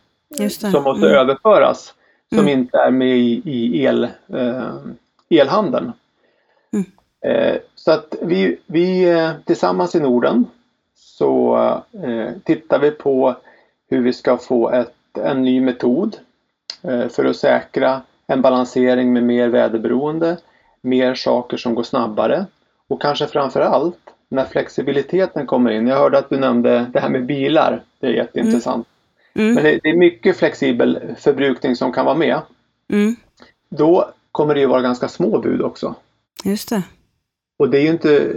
som 0.49 0.83
måste 0.83 1.07
mm. 1.07 1.19
överföras. 1.19 1.93
Som 2.29 2.39
mm. 2.39 2.59
inte 2.59 2.77
är 2.77 2.91
med 2.91 3.17
i, 3.17 3.41
i 3.45 3.83
el, 3.83 4.03
eh, 4.27 4.75
elhandeln. 5.39 5.91
Mm. 6.73 6.85
Eh, 7.25 7.57
så 7.75 7.91
att 7.91 8.15
vi, 8.21 8.57
vi 8.65 9.09
eh, 9.09 9.31
tillsammans 9.45 9.95
i 9.95 9.99
Norden 9.99 10.45
så 10.95 11.55
eh, 12.03 12.29
tittar 12.43 12.79
vi 12.79 12.91
på 12.91 13.35
hur 13.89 14.01
vi 14.01 14.13
ska 14.13 14.37
få 14.37 14.69
ett, 14.69 15.17
en 15.17 15.41
ny 15.41 15.61
metod 15.61 16.17
för 17.09 17.25
att 17.25 17.35
säkra 17.35 18.01
en 18.27 18.41
balansering 18.41 19.13
med 19.13 19.23
mer 19.23 19.47
väderberoende, 19.47 20.37
mer 20.81 21.15
saker 21.15 21.57
som 21.57 21.75
går 21.75 21.83
snabbare 21.83 22.45
och 22.87 23.01
kanske 23.01 23.27
framför 23.27 23.61
allt 23.61 23.99
när 24.29 24.45
flexibiliteten 24.45 25.47
kommer 25.47 25.71
in. 25.71 25.87
Jag 25.87 25.97
hörde 25.97 26.17
att 26.17 26.29
du 26.29 26.37
nämnde 26.37 26.85
det 26.93 26.99
här 26.99 27.09
med 27.09 27.25
bilar. 27.25 27.83
Det 27.99 28.07
är 28.07 28.11
jätteintressant. 28.11 28.87
Mm. 29.33 29.51
Mm. 29.51 29.55
Men 29.55 29.63
det, 29.63 29.79
det, 29.83 29.89
är 29.89 29.97
mycket 29.97 30.37
flexibel 30.37 30.99
förbrukning 31.17 31.75
som 31.75 31.93
kan 31.93 32.05
vara 32.05 32.17
med. 32.17 32.41
Mm. 32.89 33.15
Då 33.69 34.11
kommer 34.31 34.53
det 34.53 34.59
ju 34.59 34.67
vara 34.67 34.81
ganska 34.81 35.07
små 35.07 35.39
bud 35.39 35.61
också. 35.61 35.95
Just 36.43 36.69
det. 36.69 36.83
Och 37.59 37.69
det 37.69 37.77
är 37.77 37.81
ju 37.81 37.89
inte, 37.89 38.33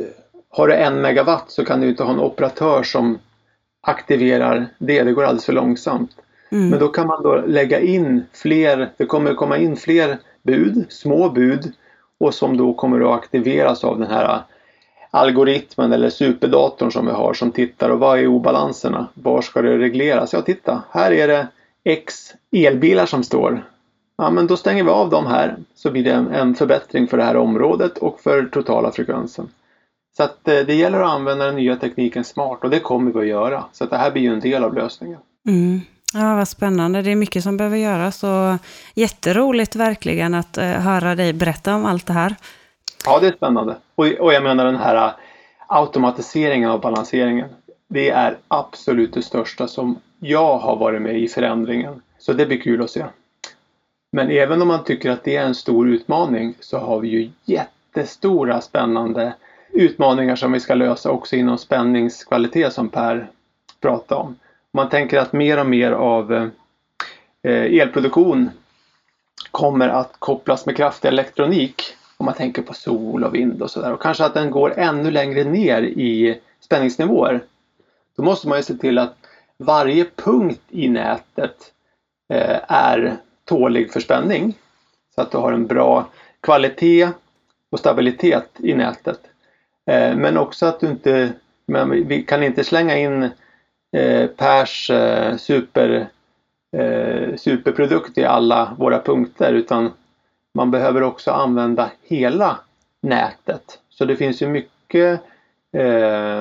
har 0.51 0.69
du 0.69 0.75
en 0.75 1.01
megawatt 1.01 1.51
så 1.51 1.65
kan 1.65 1.81
du 1.81 1.89
inte 1.89 2.03
ha 2.03 2.13
en 2.13 2.21
operatör 2.21 2.83
som 2.83 3.19
aktiverar 3.81 4.67
det, 4.79 5.03
det 5.03 5.13
går 5.13 5.25
alldeles 5.25 5.45
för 5.45 5.53
långsamt. 5.53 6.11
Mm. 6.51 6.69
Men 6.69 6.79
då 6.79 6.89
kan 6.89 7.07
man 7.07 7.23
då 7.23 7.37
lägga 7.47 7.81
in 7.81 8.27
fler, 8.33 8.91
det 8.97 9.07
kommer 9.07 9.35
komma 9.35 9.59
in 9.59 9.77
fler 9.77 10.19
bud, 10.43 10.87
små 10.89 11.29
bud 11.29 11.73
och 12.19 12.35
som 12.35 12.57
då 12.57 12.75
kommer 12.75 13.01
att 13.01 13.19
aktiveras 13.19 13.85
av 13.85 13.99
den 13.99 14.11
här 14.11 14.43
algoritmen 15.11 15.93
eller 15.93 16.11
superdatorn 16.11 16.93
som 16.93 17.07
vi 17.07 17.13
har 17.13 17.35
som 17.35 17.53
tittar 17.53 17.91
och 17.91 17.99
vad 17.99 18.19
är 18.19 18.27
obalanserna? 18.27 19.09
Var 19.15 19.43
ska 19.43 19.63
det 19.63 19.79
regleras? 19.79 20.33
Ja, 20.33 20.43
titta, 20.43 20.83
här 20.91 21.13
är 21.13 21.29
det 21.29 21.47
X 21.85 22.35
elbilar 22.53 23.07
som 23.07 23.23
står. 23.23 23.65
Ja, 24.17 24.31
men 24.31 24.47
då 24.47 24.57
stänger 24.57 24.85
vi 24.85 24.91
av 24.91 25.11
dem 25.11 25.27
här 25.27 25.57
så 25.75 25.91
blir 25.91 26.05
det 26.05 26.13
en, 26.13 26.29
en 26.29 26.55
förbättring 26.55 27.09
för 27.09 27.17
det 27.17 27.25
här 27.25 27.37
området 27.37 27.99
och 27.99 28.21
för 28.21 28.45
totala 28.45 28.93
frekvensen. 28.93 29.49
Så 30.17 30.23
att 30.23 30.49
eh, 30.49 30.61
det 30.61 30.75
gäller 30.75 31.01
att 31.01 31.11
använda 31.11 31.45
den 31.45 31.57
nya 31.57 31.77
tekniken 31.77 32.25
smart 32.25 32.65
och 32.65 32.71
det 32.71 32.81
kommer 32.81 33.13
vi 33.13 33.19
att 33.19 33.27
göra. 33.27 33.65
Så 33.73 33.85
att 33.85 33.91
det 33.91 33.97
här 33.97 34.11
blir 34.11 34.23
ju 34.23 34.33
en 34.33 34.41
del 34.41 34.65
av 34.65 34.75
lösningen. 34.75 35.19
Mm. 35.49 35.81
Ja, 36.15 36.35
vad 36.35 36.49
spännande. 36.49 37.03
Det 37.03 37.11
är 37.11 37.17
mycket 37.17 37.43
som 37.43 37.57
behöver 37.57 37.77
göras 37.77 38.25
och 38.25 38.67
jätteroligt 38.95 39.77
verkligen 39.77 40.35
att 40.35 40.59
uh, 40.59 40.65
höra 40.65 41.15
dig 41.15 41.33
berätta 41.33 41.75
om 41.75 41.85
allt 41.85 42.07
det 42.07 42.13
här. 42.13 42.35
Ja, 43.07 43.19
det 43.21 43.27
är 43.27 43.33
spännande. 43.33 43.77
Och, 43.95 44.07
och 44.07 44.33
jag 44.33 44.43
menar 44.43 44.65
den 44.65 44.77
här 44.77 45.07
uh, 45.07 45.13
automatiseringen 45.67 46.71
av 46.71 46.81
balanseringen. 46.81 47.49
Det 47.89 48.11
är 48.11 48.37
absolut 48.49 49.15
det 49.15 49.23
största 49.23 49.69
som 49.69 49.99
jag 50.19 50.59
har 50.59 50.77
varit 50.77 51.03
med 51.03 51.19
i 51.19 51.29
förändringen. 51.29 52.03
Så 52.19 52.33
det 52.33 52.47
blir 52.47 52.61
kul 52.61 52.83
att 52.83 52.91
se. 52.91 53.05
Men 54.15 54.31
även 54.31 54.63
om 54.63 54.69
man 54.69 54.85
tycker 54.85 55.11
att 55.11 55.25
det 55.25 55.37
är 55.37 55.45
en 55.45 55.55
stor 55.55 55.89
utmaning 55.89 56.55
så 56.61 56.79
har 56.79 57.01
vi 57.01 57.09
ju 57.09 57.31
jättestora 57.45 58.61
spännande 58.61 59.35
utmaningar 59.71 60.37
som 60.37 60.53
vi 60.53 60.61
ska 60.61 60.75
lösa 60.75 61.11
också 61.11 61.37
inom 61.37 61.59
spänningskvalitet 61.59 62.73
som 62.73 62.89
Per 62.89 63.31
pratade 63.81 64.21
om. 64.21 64.39
Man 64.73 64.89
tänker 64.89 65.19
att 65.19 65.33
mer 65.33 65.61
och 65.61 65.67
mer 65.67 65.93
av 65.93 66.33
eh, 67.43 67.81
elproduktion 67.81 68.51
kommer 69.51 69.89
att 69.89 70.13
kopplas 70.19 70.67
med 70.67 70.77
kraftig 70.77 71.09
elektronik 71.09 71.83
om 72.17 72.27
man 72.27 72.35
tänker 72.35 72.63
på 72.63 72.75
sol 72.75 73.25
och 73.25 73.35
vind 73.35 73.63
och 73.63 73.71
sådär 73.71 73.93
och 73.93 74.03
kanske 74.03 74.25
att 74.25 74.35
den 74.35 74.51
går 74.51 74.79
ännu 74.79 75.11
längre 75.11 75.45
ner 75.45 75.83
i 75.83 76.41
spänningsnivåer. 76.61 77.41
Då 78.17 78.23
måste 78.23 78.49
man 78.49 78.59
ju 78.59 78.63
se 78.63 78.75
till 78.75 78.99
att 78.99 79.17
varje 79.57 80.05
punkt 80.17 80.63
i 80.71 80.89
nätet 80.89 81.73
eh, 82.33 82.61
är 82.69 83.17
tålig 83.45 83.93
för 83.93 84.01
spänning. 84.01 84.59
Så 85.15 85.21
att 85.21 85.31
du 85.31 85.39
har 85.39 85.53
en 85.53 85.67
bra 85.67 86.07
kvalitet 86.41 87.09
och 87.71 87.79
stabilitet 87.79 88.51
i 88.59 88.75
nätet. 88.75 89.21
Eh, 89.87 90.17
men 90.17 90.37
också 90.37 90.67
att 90.67 90.81
du 90.81 90.87
inte, 90.87 91.33
men 91.67 92.09
vi 92.09 92.23
kan 92.23 92.43
inte 92.43 92.65
slänga 92.65 92.99
in 92.99 93.31
eh, 93.97 94.27
Pers 94.27 94.91
eh, 94.91 95.37
super, 95.37 96.09
superprodukt 97.37 98.19
i 98.19 98.25
alla 98.25 98.75
våra 98.79 99.01
punkter 99.01 99.53
utan 99.53 99.93
man 100.55 100.71
behöver 100.71 101.03
också 101.03 101.31
använda 101.31 101.91
hela 102.03 102.59
nätet. 103.01 103.79
Så 103.91 104.05
det 104.05 104.17
finns 104.17 104.43
ju 104.43 104.49
mycket 104.49 105.21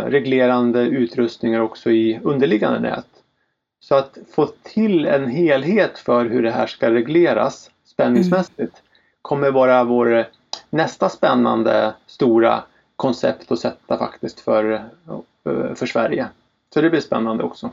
reglerande 0.05 0.81
utrustningar 0.81 1.59
också 1.59 1.91
i 1.91 2.19
underliggande 2.23 2.79
nät. 2.79 3.12
Så 3.83 3.95
att 3.95 4.17
få 4.31 4.45
till 4.45 5.05
en 5.05 5.29
helhet 5.29 5.97
för 5.99 6.25
hur 6.25 6.43
det 6.43 6.51
här 6.51 6.67
ska 6.67 6.91
regleras 6.91 7.71
spänningsmässigt 7.85 8.59
mm. 8.59 8.71
kommer 9.21 9.51
vara 9.51 9.83
vår 9.83 10.27
nästa 10.69 11.09
spännande 11.09 11.93
stora 12.07 12.63
koncept 12.95 13.51
att 13.51 13.59
sätta 13.59 13.97
faktiskt 13.97 14.39
för, 14.39 14.71
eh, 14.73 15.73
för 15.75 15.85
Sverige. 15.85 16.27
Så 16.73 16.81
det 16.81 16.89
blir 16.89 17.01
spännande 17.01 17.43
också. 17.43 17.71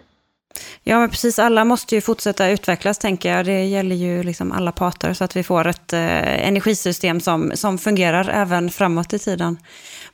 Ja, 0.84 0.98
men 0.98 1.10
precis. 1.10 1.38
Alla 1.38 1.64
måste 1.64 1.94
ju 1.94 2.00
fortsätta 2.00 2.48
utvecklas, 2.48 2.98
tänker 2.98 3.36
jag. 3.36 3.46
Det 3.46 3.64
gäller 3.64 3.96
ju 3.96 4.22
liksom 4.22 4.52
alla 4.52 4.72
parter, 4.72 5.12
så 5.12 5.24
att 5.24 5.36
vi 5.36 5.42
får 5.42 5.66
ett 5.66 5.92
eh, 5.92 6.46
energisystem 6.48 7.20
som, 7.20 7.52
som 7.54 7.78
fungerar 7.78 8.28
även 8.28 8.70
framåt 8.70 9.12
i 9.12 9.18
tiden. 9.18 9.58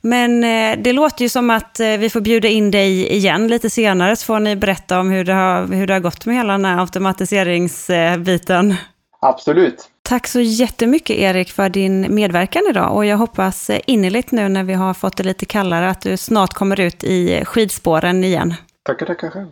Men 0.01 0.43
eh, 0.43 0.77
det 0.83 0.93
låter 0.93 1.23
ju 1.23 1.29
som 1.29 1.49
att 1.49 1.79
eh, 1.79 1.87
vi 1.87 2.09
får 2.09 2.21
bjuda 2.21 2.47
in 2.47 2.71
dig 2.71 3.07
igen 3.13 3.47
lite 3.47 3.69
senare, 3.69 4.15
så 4.15 4.25
får 4.25 4.39
ni 4.39 4.55
berätta 4.55 4.99
om 4.99 5.09
hur 5.09 5.25
det 5.25 5.33
har, 5.33 5.67
hur 5.67 5.87
det 5.87 5.93
har 5.93 5.99
gått 5.99 6.25
med 6.25 6.35
hela 6.35 6.53
den 6.53 6.65
här 6.65 6.79
automatiseringsbiten. 6.79 8.75
Absolut. 9.21 9.89
Tack 10.01 10.27
så 10.27 10.39
jättemycket 10.39 11.17
Erik 11.17 11.51
för 11.51 11.69
din 11.69 12.15
medverkan 12.15 12.63
idag 12.69 12.95
och 12.95 13.05
jag 13.05 13.17
hoppas 13.17 13.69
innerligt 13.85 14.31
nu 14.31 14.49
när 14.49 14.63
vi 14.63 14.73
har 14.73 14.93
fått 14.93 15.17
det 15.17 15.23
lite 15.23 15.45
kallare 15.45 15.89
att 15.89 16.01
du 16.01 16.17
snart 16.17 16.53
kommer 16.53 16.79
ut 16.79 17.03
i 17.03 17.45
skidspåren 17.45 18.23
igen. 18.23 18.53
Tackar, 18.85 19.05
tackar 19.05 19.29
själv. 19.29 19.47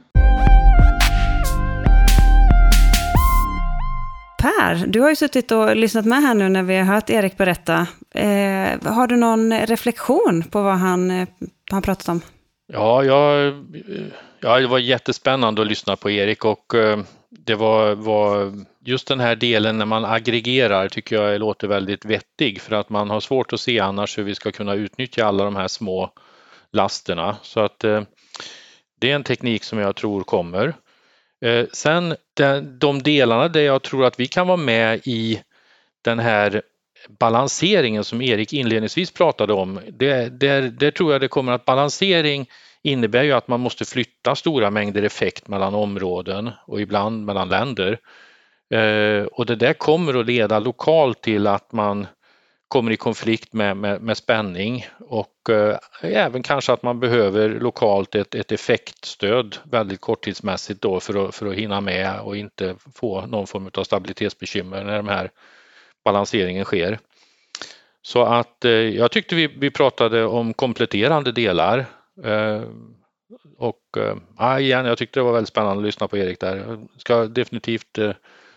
Per, 4.46 4.88
du 4.88 5.02
har 5.02 5.10
ju 5.10 5.16
suttit 5.16 5.52
och 5.52 5.76
lyssnat 5.76 6.06
med 6.06 6.22
här 6.22 6.34
nu 6.34 6.50
när 6.50 6.64
vi 6.64 6.78
har 6.78 6.84
hört 6.84 7.10
Erik 7.10 7.38
berätta. 7.38 7.88
Eh, 8.12 8.94
har 8.94 9.08
du 9.08 9.16
någon 9.16 9.54
reflektion 9.54 10.44
på 10.52 10.62
vad 10.62 10.78
han, 10.78 11.12
eh, 11.12 11.28
han 11.72 11.82
pratat 11.82 12.10
om? 12.10 12.22
Ja, 12.74 13.04
jag, 13.04 13.48
eh, 13.48 13.54
ja, 14.40 14.60
det 14.60 14.68
var 14.68 14.80
jättespännande 14.80 15.62
att 15.62 15.68
lyssna 15.68 15.96
på 15.96 16.10
Erik 16.10 16.46
och 16.46 16.76
eh, 16.76 17.00
det 17.30 17.56
var, 17.56 17.96
var 17.96 18.54
just 18.86 19.08
den 19.08 19.20
här 19.20 19.36
delen 19.36 19.78
när 19.78 19.86
man 19.86 20.06
aggregerar 20.06 20.90
tycker 20.90 21.16
jag 21.16 21.40
låter 21.40 21.68
väldigt 21.68 22.06
vettig 22.06 22.62
för 22.62 22.76
att 22.76 22.90
man 22.90 23.10
har 23.10 23.20
svårt 23.20 23.54
att 23.54 23.60
se 23.60 23.80
annars 23.80 24.18
hur 24.18 24.24
vi 24.24 24.36
ska 24.36 24.52
kunna 24.52 24.74
utnyttja 24.74 25.26
alla 25.26 25.44
de 25.44 25.56
här 25.56 25.68
små 25.68 26.12
lasterna. 26.72 27.38
Så 27.42 27.60
att 27.60 27.80
det 29.00 29.12
är 29.12 29.16
en 29.16 29.24
teknik 29.24 29.64
som 29.64 29.80
jag 29.80 29.96
tror 29.96 30.24
kommer. 30.24 30.74
Eh, 31.46 31.66
sen 31.72 32.16
de 32.80 33.04
delarna 33.04 33.48
där 33.48 33.62
jag 33.62 33.82
tror 33.82 34.06
att 34.06 34.20
vi 34.20 34.28
kan 34.28 34.48
vara 34.48 34.58
med 34.58 35.02
i 35.04 35.42
den 36.02 36.20
här 36.20 36.62
balanseringen 37.20 38.04
som 38.04 38.22
Erik 38.22 38.54
inledningsvis 38.54 39.12
pratade 39.12 39.54
om. 39.54 39.80
Det, 39.88 40.40
där, 40.40 40.62
där 40.62 40.92
tror 40.92 41.12
jag 41.12 41.22
det 41.22 41.28
kommer 41.28 41.52
att 41.52 41.66
balansering 41.66 42.50
innebär 42.84 43.24
ju 43.24 43.32
att 43.32 43.48
man 43.48 43.60
måste 43.60 43.86
flytta 43.86 44.36
stora 44.36 44.72
mängder 44.72 45.04
effekt 45.04 45.48
mellan 45.48 45.76
områden 45.76 46.52
och 46.68 46.82
ibland 46.82 47.26
mellan 47.26 47.50
länder. 47.50 48.00
Eh, 48.74 49.24
och 49.24 49.46
det 49.46 49.56
där 49.56 49.74
kommer 49.74 50.20
att 50.20 50.26
leda 50.26 50.60
lokalt 50.60 51.22
till 51.22 51.48
att 51.48 51.72
man 51.72 52.08
kommer 52.68 52.92
i 52.92 52.98
konflikt 52.98 53.54
med, 53.54 53.78
med, 53.78 54.02
med 54.02 54.18
spänning 54.18 54.86
och 55.00 55.50
eh, 55.50 55.78
även 56.02 56.44
kanske 56.44 56.74
att 56.74 56.84
man 56.84 57.00
behöver 57.00 57.50
lokalt 57.50 58.16
ett, 58.16 58.36
ett 58.36 58.52
effektstöd 58.52 59.58
väldigt 59.64 60.02
korttidsmässigt 60.02 60.82
då 60.82 61.00
för 61.00 61.28
att, 61.28 61.36
för 61.36 61.46
att 61.48 61.56
hinna 61.56 61.82
med 61.82 62.20
och 62.20 62.38
inte 62.38 62.76
få 62.96 63.26
någon 63.26 63.48
form 63.48 63.70
av 63.74 63.84
stabilitetsbekymmer 63.84 64.84
när 64.84 64.96
den 64.96 65.10
här 65.10 65.32
balanseringen 66.06 66.66
sker. 66.66 67.00
Så 68.02 68.24
att 68.24 68.66
eh, 68.66 68.72
jag 68.72 69.12
tyckte 69.12 69.36
vi, 69.36 69.48
vi 69.48 69.72
pratade 69.72 70.26
om 70.26 70.54
kompletterande 70.54 71.32
delar 71.32 71.86
eh, 72.24 72.62
och 73.58 73.82
äh, 74.40 74.60
igen, 74.60 74.86
jag 74.86 74.98
tyckte 74.98 75.20
det 75.20 75.24
var 75.24 75.34
väldigt 75.34 75.50
spännande 75.50 75.82
att 75.82 75.86
lyssna 75.86 76.08
på 76.08 76.18
Erik 76.18 76.40
där. 76.40 76.58
Jag 76.58 76.88
ska 76.98 77.26
definitivt 77.26 77.98
eh, 77.98 78.12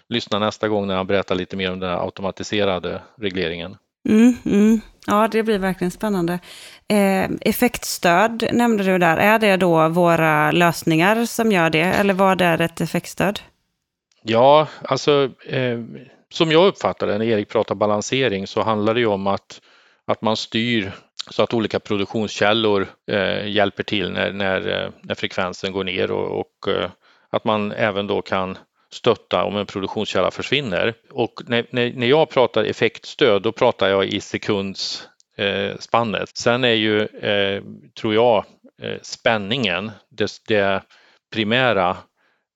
lyssna 0.09 0.39
nästa 0.39 0.69
gång 0.69 0.87
när 0.87 0.97
han 0.97 1.07
berättar 1.07 1.35
lite 1.35 1.57
mer 1.57 1.73
om 1.73 1.81
den 1.81 1.99
automatiserade 1.99 3.03
regleringen. 3.17 3.77
Mm, 4.09 4.37
mm. 4.45 4.81
Ja, 5.07 5.29
det 5.29 5.43
blir 5.43 5.59
verkligen 5.59 5.91
spännande. 5.91 6.39
Eh, 6.89 7.31
effektstöd 7.41 8.49
nämnde 8.53 8.85
du 8.85 8.99
där. 8.99 9.17
Är 9.17 9.39
det 9.39 9.57
då 9.57 9.89
våra 9.89 10.51
lösningar 10.51 11.25
som 11.25 11.53
gör 11.53 11.71
det, 11.71 11.81
eller 11.81 12.15
vad 12.15 12.41
är 12.41 12.61
ett 12.61 12.81
effektstöd? 12.81 13.41
Ja, 14.23 14.69
alltså 14.83 15.31
eh, 15.47 15.79
som 16.31 16.51
jag 16.51 16.67
uppfattar 16.67 17.07
det 17.07 17.19
när 17.19 17.25
Erik 17.25 17.49
pratar 17.49 17.75
balansering 17.75 18.47
så 18.47 18.63
handlar 18.63 18.95
det 18.95 19.01
ju 19.01 19.07
om 19.07 19.27
att, 19.27 19.61
att 20.07 20.23
man 20.23 20.37
styr 20.37 20.93
så 21.31 21.43
att 21.43 21.55
olika 21.55 21.81
produktionskällor 21.81 22.87
eh, 23.11 23.49
hjälper 23.49 23.83
till 23.83 24.13
när, 24.13 24.33
när, 24.33 24.85
eh, 24.85 24.91
när, 25.03 25.15
frekvensen 25.15 25.73
går 25.73 25.85
ner 25.85 26.11
och, 26.11 26.41
och 26.41 26.69
eh, 26.69 26.91
att 27.31 27.45
man 27.45 27.73
även 27.73 28.07
då 28.07 28.23
kan 28.23 28.59
stötta 28.93 29.45
om 29.45 29.57
en 29.57 29.67
produktionskälla 29.67 30.31
försvinner. 30.31 30.95
Och 31.11 31.43
när, 31.47 31.67
när, 31.71 31.93
när 31.93 32.07
jag 32.07 32.31
pratar 32.31 32.65
effektstöd, 32.65 33.43
då 33.43 33.53
pratar 33.53 33.89
jag 33.89 34.07
i 34.07 34.21
sekundsspannet. 34.21 36.21
Eh, 36.21 36.27
Sen 36.35 36.65
är 36.65 36.75
ju, 36.75 37.03
eh, 37.03 37.63
tror 38.01 38.15
jag, 38.15 38.45
eh, 38.83 38.97
spänningen 39.03 39.91
det, 40.11 40.31
det 40.49 40.83
primära 41.33 41.97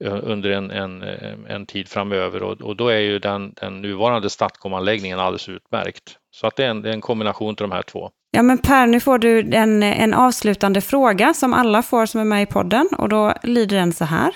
eh, 0.05 0.19
under 0.23 0.51
en, 0.51 0.71
en, 0.71 1.03
eh, 1.03 1.35
en, 1.49 1.67
tid 1.67 1.89
framöver 1.89 2.43
och, 2.43 2.61
och, 2.61 2.77
då 2.77 2.89
är 2.89 2.99
ju 2.99 3.19
den, 3.19 3.53
den 3.61 3.83
nuvarande 3.83 4.31
Statcom-anläggningen 4.31 5.19
alldeles 5.19 5.49
utmärkt. 5.49 6.17
Så 6.31 6.47
att 6.47 6.57
det 6.57 6.65
är 6.65 6.69
en, 6.69 6.83
det 6.83 6.89
är 6.89 6.93
en 6.93 7.01
kombination 7.01 7.49
av 7.49 7.55
de 7.55 7.73
här 7.73 7.83
två. 7.83 8.11
Ja 8.31 8.43
men 8.43 8.59
Per, 8.59 8.87
nu 8.87 9.01
får 9.01 9.19
du 9.19 9.51
en, 9.53 9.83
en 9.83 10.15
avslutande 10.15 10.81
fråga 10.81 11.35
som 11.35 11.55
alla 11.55 11.83
får 11.83 12.07
som 12.07 12.21
är 12.21 12.25
med 12.25 12.43
i 12.43 12.47
podden 12.47 12.89
och 12.99 13.09
då 13.09 13.35
lyder 13.43 13.77
den 13.77 13.93
så 13.93 14.05
här. 14.05 14.33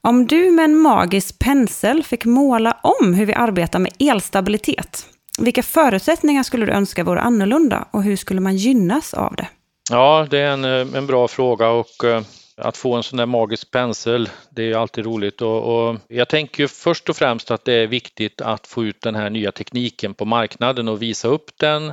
Om 0.00 0.26
du 0.26 0.50
med 0.50 0.64
en 0.64 0.76
magisk 0.76 1.38
pensel 1.38 2.02
fick 2.02 2.24
måla 2.24 2.76
om 2.82 3.14
hur 3.14 3.26
vi 3.26 3.32
arbetar 3.32 3.78
med 3.78 3.92
elstabilitet, 3.98 5.06
vilka 5.38 5.62
förutsättningar 5.62 6.42
skulle 6.42 6.66
du 6.66 6.72
önska 6.72 7.04
vore 7.04 7.20
annorlunda 7.20 7.88
och 7.90 8.02
hur 8.02 8.16
skulle 8.16 8.40
man 8.40 8.56
gynnas 8.56 9.14
av 9.14 9.34
det? 9.36 9.48
Ja, 9.90 10.26
det 10.30 10.38
är 10.38 10.50
en, 10.50 10.64
eh, 10.64 10.96
en 10.98 11.06
bra 11.06 11.28
fråga 11.28 11.68
och 11.68 12.04
eh, 12.04 12.22
att 12.56 12.76
få 12.76 12.94
en 12.94 13.02
sån 13.02 13.16
där 13.16 13.26
magisk 13.26 13.70
pensel, 13.70 14.28
det 14.50 14.72
är 14.72 14.76
alltid 14.76 15.04
roligt 15.04 15.42
och, 15.42 15.88
och, 15.88 15.96
jag 16.08 16.28
tänker 16.28 16.66
först 16.66 17.08
och 17.08 17.16
främst 17.16 17.50
att 17.50 17.64
det 17.64 17.72
är 17.72 17.86
viktigt 17.86 18.40
att 18.40 18.66
få 18.66 18.84
ut 18.84 19.00
den 19.00 19.14
här 19.14 19.30
nya 19.30 19.52
tekniken 19.52 20.14
på 20.14 20.24
marknaden 20.24 20.88
och 20.88 21.02
visa 21.02 21.28
upp 21.28 21.50
den 21.56 21.92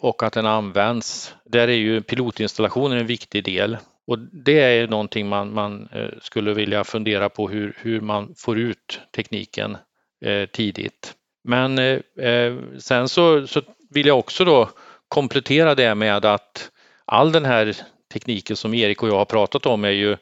och 0.00 0.22
att 0.22 0.32
den 0.32 0.46
används. 0.46 1.34
Där 1.44 1.68
är 1.68 1.72
ju 1.72 2.02
pilotinstallationen 2.02 2.98
en 2.98 3.06
viktig 3.06 3.44
del 3.44 3.76
och 4.06 4.18
det 4.18 4.60
är 4.60 4.88
någonting 4.88 5.28
man, 5.28 5.54
man 5.54 5.88
eh, 5.92 6.08
skulle 6.20 6.54
vilja 6.54 6.84
fundera 6.84 7.28
på 7.28 7.48
hur, 7.48 7.76
hur 7.80 8.00
man 8.00 8.34
får 8.36 8.58
ut 8.58 9.00
tekniken 9.16 9.76
eh, 10.24 10.46
tidigt. 10.46 11.14
Men 11.44 11.78
eh, 11.78 12.26
eh, 12.28 12.56
sen 12.78 13.08
så, 13.08 13.46
så 13.46 13.62
vill 13.90 14.06
jag 14.06 14.18
också 14.18 14.44
då 14.44 14.70
komplettera 15.08 15.74
det 15.74 15.94
med 15.94 16.24
att 16.24 16.70
all 17.04 17.32
den 17.32 17.44
här 17.44 17.76
tekniken 18.12 18.56
som 18.56 18.74
Erik 18.74 19.02
och 19.02 19.08
jag 19.08 19.16
har 19.16 19.24
pratat 19.24 19.66
om 19.66 19.84
är 19.84 19.90
ju, 19.90 20.16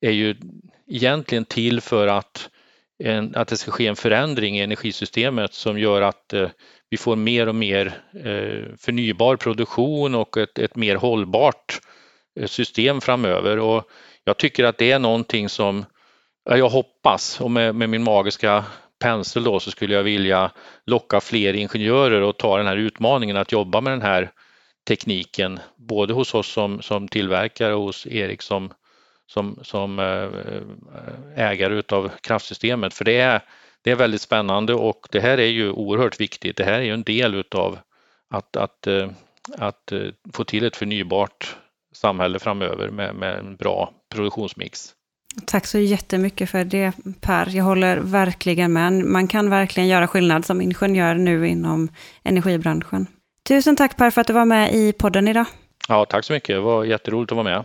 är 0.00 0.10
ju 0.10 0.36
egentligen 0.86 1.44
till 1.44 1.80
för 1.80 2.06
att, 2.06 2.50
en, 2.98 3.36
att 3.36 3.48
det 3.48 3.56
ska 3.56 3.70
ske 3.70 3.86
en 3.86 3.96
förändring 3.96 4.58
i 4.58 4.62
energisystemet 4.62 5.54
som 5.54 5.78
gör 5.78 6.02
att 6.02 6.32
eh, 6.32 6.48
vi 6.90 6.96
får 6.96 7.16
mer 7.16 7.48
och 7.48 7.54
mer 7.54 8.00
förnybar 8.78 9.36
produktion 9.36 10.14
och 10.14 10.36
ett, 10.36 10.58
ett 10.58 10.76
mer 10.76 10.96
hållbart 10.96 11.78
Eh, 11.78 11.93
Eh, 12.40 12.46
system 12.46 13.00
framöver 13.00 13.58
och 13.58 13.90
jag 14.24 14.38
tycker 14.38 14.64
att 14.64 14.78
det 14.78 14.92
är 14.92 14.98
någonting 14.98 15.48
som 15.48 15.84
jag 16.44 16.68
hoppas 16.68 17.40
och 17.40 17.50
med, 17.50 17.74
med 17.74 17.88
min 17.88 18.04
magiska 18.04 18.64
pensel 19.02 19.44
då 19.44 19.60
så 19.60 19.70
skulle 19.70 19.94
jag 19.94 20.02
vilja 20.02 20.50
locka 20.86 21.20
fler 21.20 21.54
ingenjörer 21.54 22.20
och 22.20 22.36
ta 22.36 22.56
den 22.56 22.66
här 22.66 22.76
utmaningen 22.76 23.36
att 23.36 23.52
jobba 23.52 23.80
med 23.80 23.92
den 23.92 24.02
här 24.02 24.30
tekniken 24.88 25.60
både 25.76 26.14
hos 26.14 26.34
oss 26.34 26.46
som, 26.46 26.82
som 26.82 27.08
tillverkare 27.08 27.74
och 27.74 27.82
hos 27.82 28.06
Erik 28.06 28.42
som, 28.42 28.72
som, 29.26 29.58
som 29.62 29.98
eh, 29.98 31.48
ägare 31.50 31.74
utav 31.74 32.10
kraftsystemet 32.20 32.94
för 32.94 33.04
det 33.04 33.20
är, 33.20 33.40
det 33.82 33.90
är 33.90 33.96
väldigt 33.96 34.20
spännande 34.20 34.74
och 34.74 35.08
det 35.10 35.20
här 35.20 35.38
är 35.38 35.46
ju 35.46 35.70
oerhört 35.70 36.20
viktigt. 36.20 36.56
Det 36.56 36.64
här 36.64 36.72
är 36.72 36.82
ju 36.82 36.94
en 36.94 37.02
del 37.02 37.34
utav 37.34 37.78
att, 38.30 38.56
att, 38.56 38.86
eh, 38.86 39.08
att 39.58 39.92
få 40.32 40.44
till 40.44 40.64
ett 40.64 40.76
förnybart 40.76 41.56
samhälle 41.96 42.38
framöver 42.38 42.90
med, 42.90 43.14
med 43.14 43.38
en 43.38 43.56
bra 43.56 43.90
produktionsmix. 44.14 44.94
Tack 45.46 45.66
så 45.66 45.78
jättemycket 45.78 46.50
för 46.50 46.64
det 46.64 46.92
Per. 47.20 47.48
Jag 47.56 47.64
håller 47.64 47.96
verkligen 47.96 48.72
med. 48.72 48.92
Man 48.92 49.28
kan 49.28 49.50
verkligen 49.50 49.88
göra 49.88 50.06
skillnad 50.06 50.44
som 50.44 50.60
ingenjör 50.60 51.14
nu 51.14 51.48
inom 51.48 51.88
energibranschen. 52.22 53.06
Tusen 53.48 53.76
tack 53.76 53.96
Per 53.96 54.10
för 54.10 54.20
att 54.20 54.26
du 54.26 54.32
var 54.32 54.44
med 54.44 54.74
i 54.74 54.92
podden 54.92 55.28
idag. 55.28 55.46
Ja, 55.88 56.04
tack 56.04 56.24
så 56.24 56.32
mycket. 56.32 56.56
Det 56.56 56.60
var 56.60 56.84
jätteroligt 56.84 57.32
att 57.32 57.36
vara 57.36 57.44
med. 57.44 57.64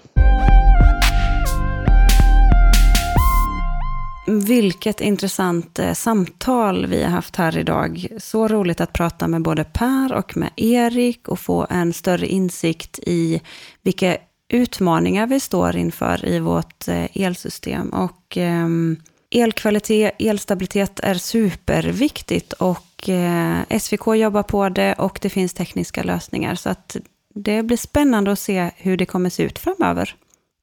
Vilket 4.30 5.02
intressant 5.02 5.80
eh, 5.80 5.94
samtal 5.94 6.86
vi 6.86 7.04
har 7.04 7.10
haft 7.10 7.36
här 7.36 7.58
idag. 7.58 8.08
Så 8.18 8.48
roligt 8.48 8.82
att 8.82 8.94
prata 8.94 9.28
med 9.28 9.42
både 9.42 9.64
Per 9.64 10.14
och 10.14 10.38
med 10.38 10.50
Erik 10.56 11.28
och 11.28 11.40
få 11.40 11.68
en 11.70 11.94
större 11.94 12.28
insikt 12.28 13.00
i 13.00 13.42
vilka 13.82 14.18
utmaningar 14.50 15.28
vi 15.28 15.40
står 15.40 15.76
inför 15.76 16.26
i 16.26 16.40
vårt 16.40 16.88
eh, 16.88 17.06
elsystem. 17.14 17.90
Och 17.90 18.38
ehm, 18.38 18.98
elkvalitet, 19.32 20.12
elstabilitet 20.20 21.00
är 21.00 21.16
superviktigt 21.16 22.54
och 22.54 23.10
eh, 23.10 23.80
SVK 23.80 24.08
jobbar 24.16 24.44
på 24.44 24.70
det 24.70 24.94
och 24.94 25.20
det 25.22 25.30
finns 25.30 25.54
tekniska 25.54 26.04
lösningar. 26.04 26.56
Så 26.56 26.70
att 26.70 26.96
det 27.36 27.64
blir 27.64 27.78
spännande 27.78 28.32
att 28.32 28.40
se 28.40 28.72
hur 28.78 28.98
det 28.98 29.06
kommer 29.06 29.30
se 29.30 29.44
ut 29.44 29.60
framöver. 29.60 30.16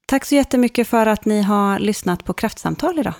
Tack 0.06 0.24
så 0.24 0.34
jättemycket 0.34 0.88
för 0.88 1.06
att 1.06 1.24
ni 1.24 1.42
har 1.42 1.78
lyssnat 1.78 2.24
på 2.24 2.32
Kraftsamtal 2.32 2.98
idag. 2.98 3.14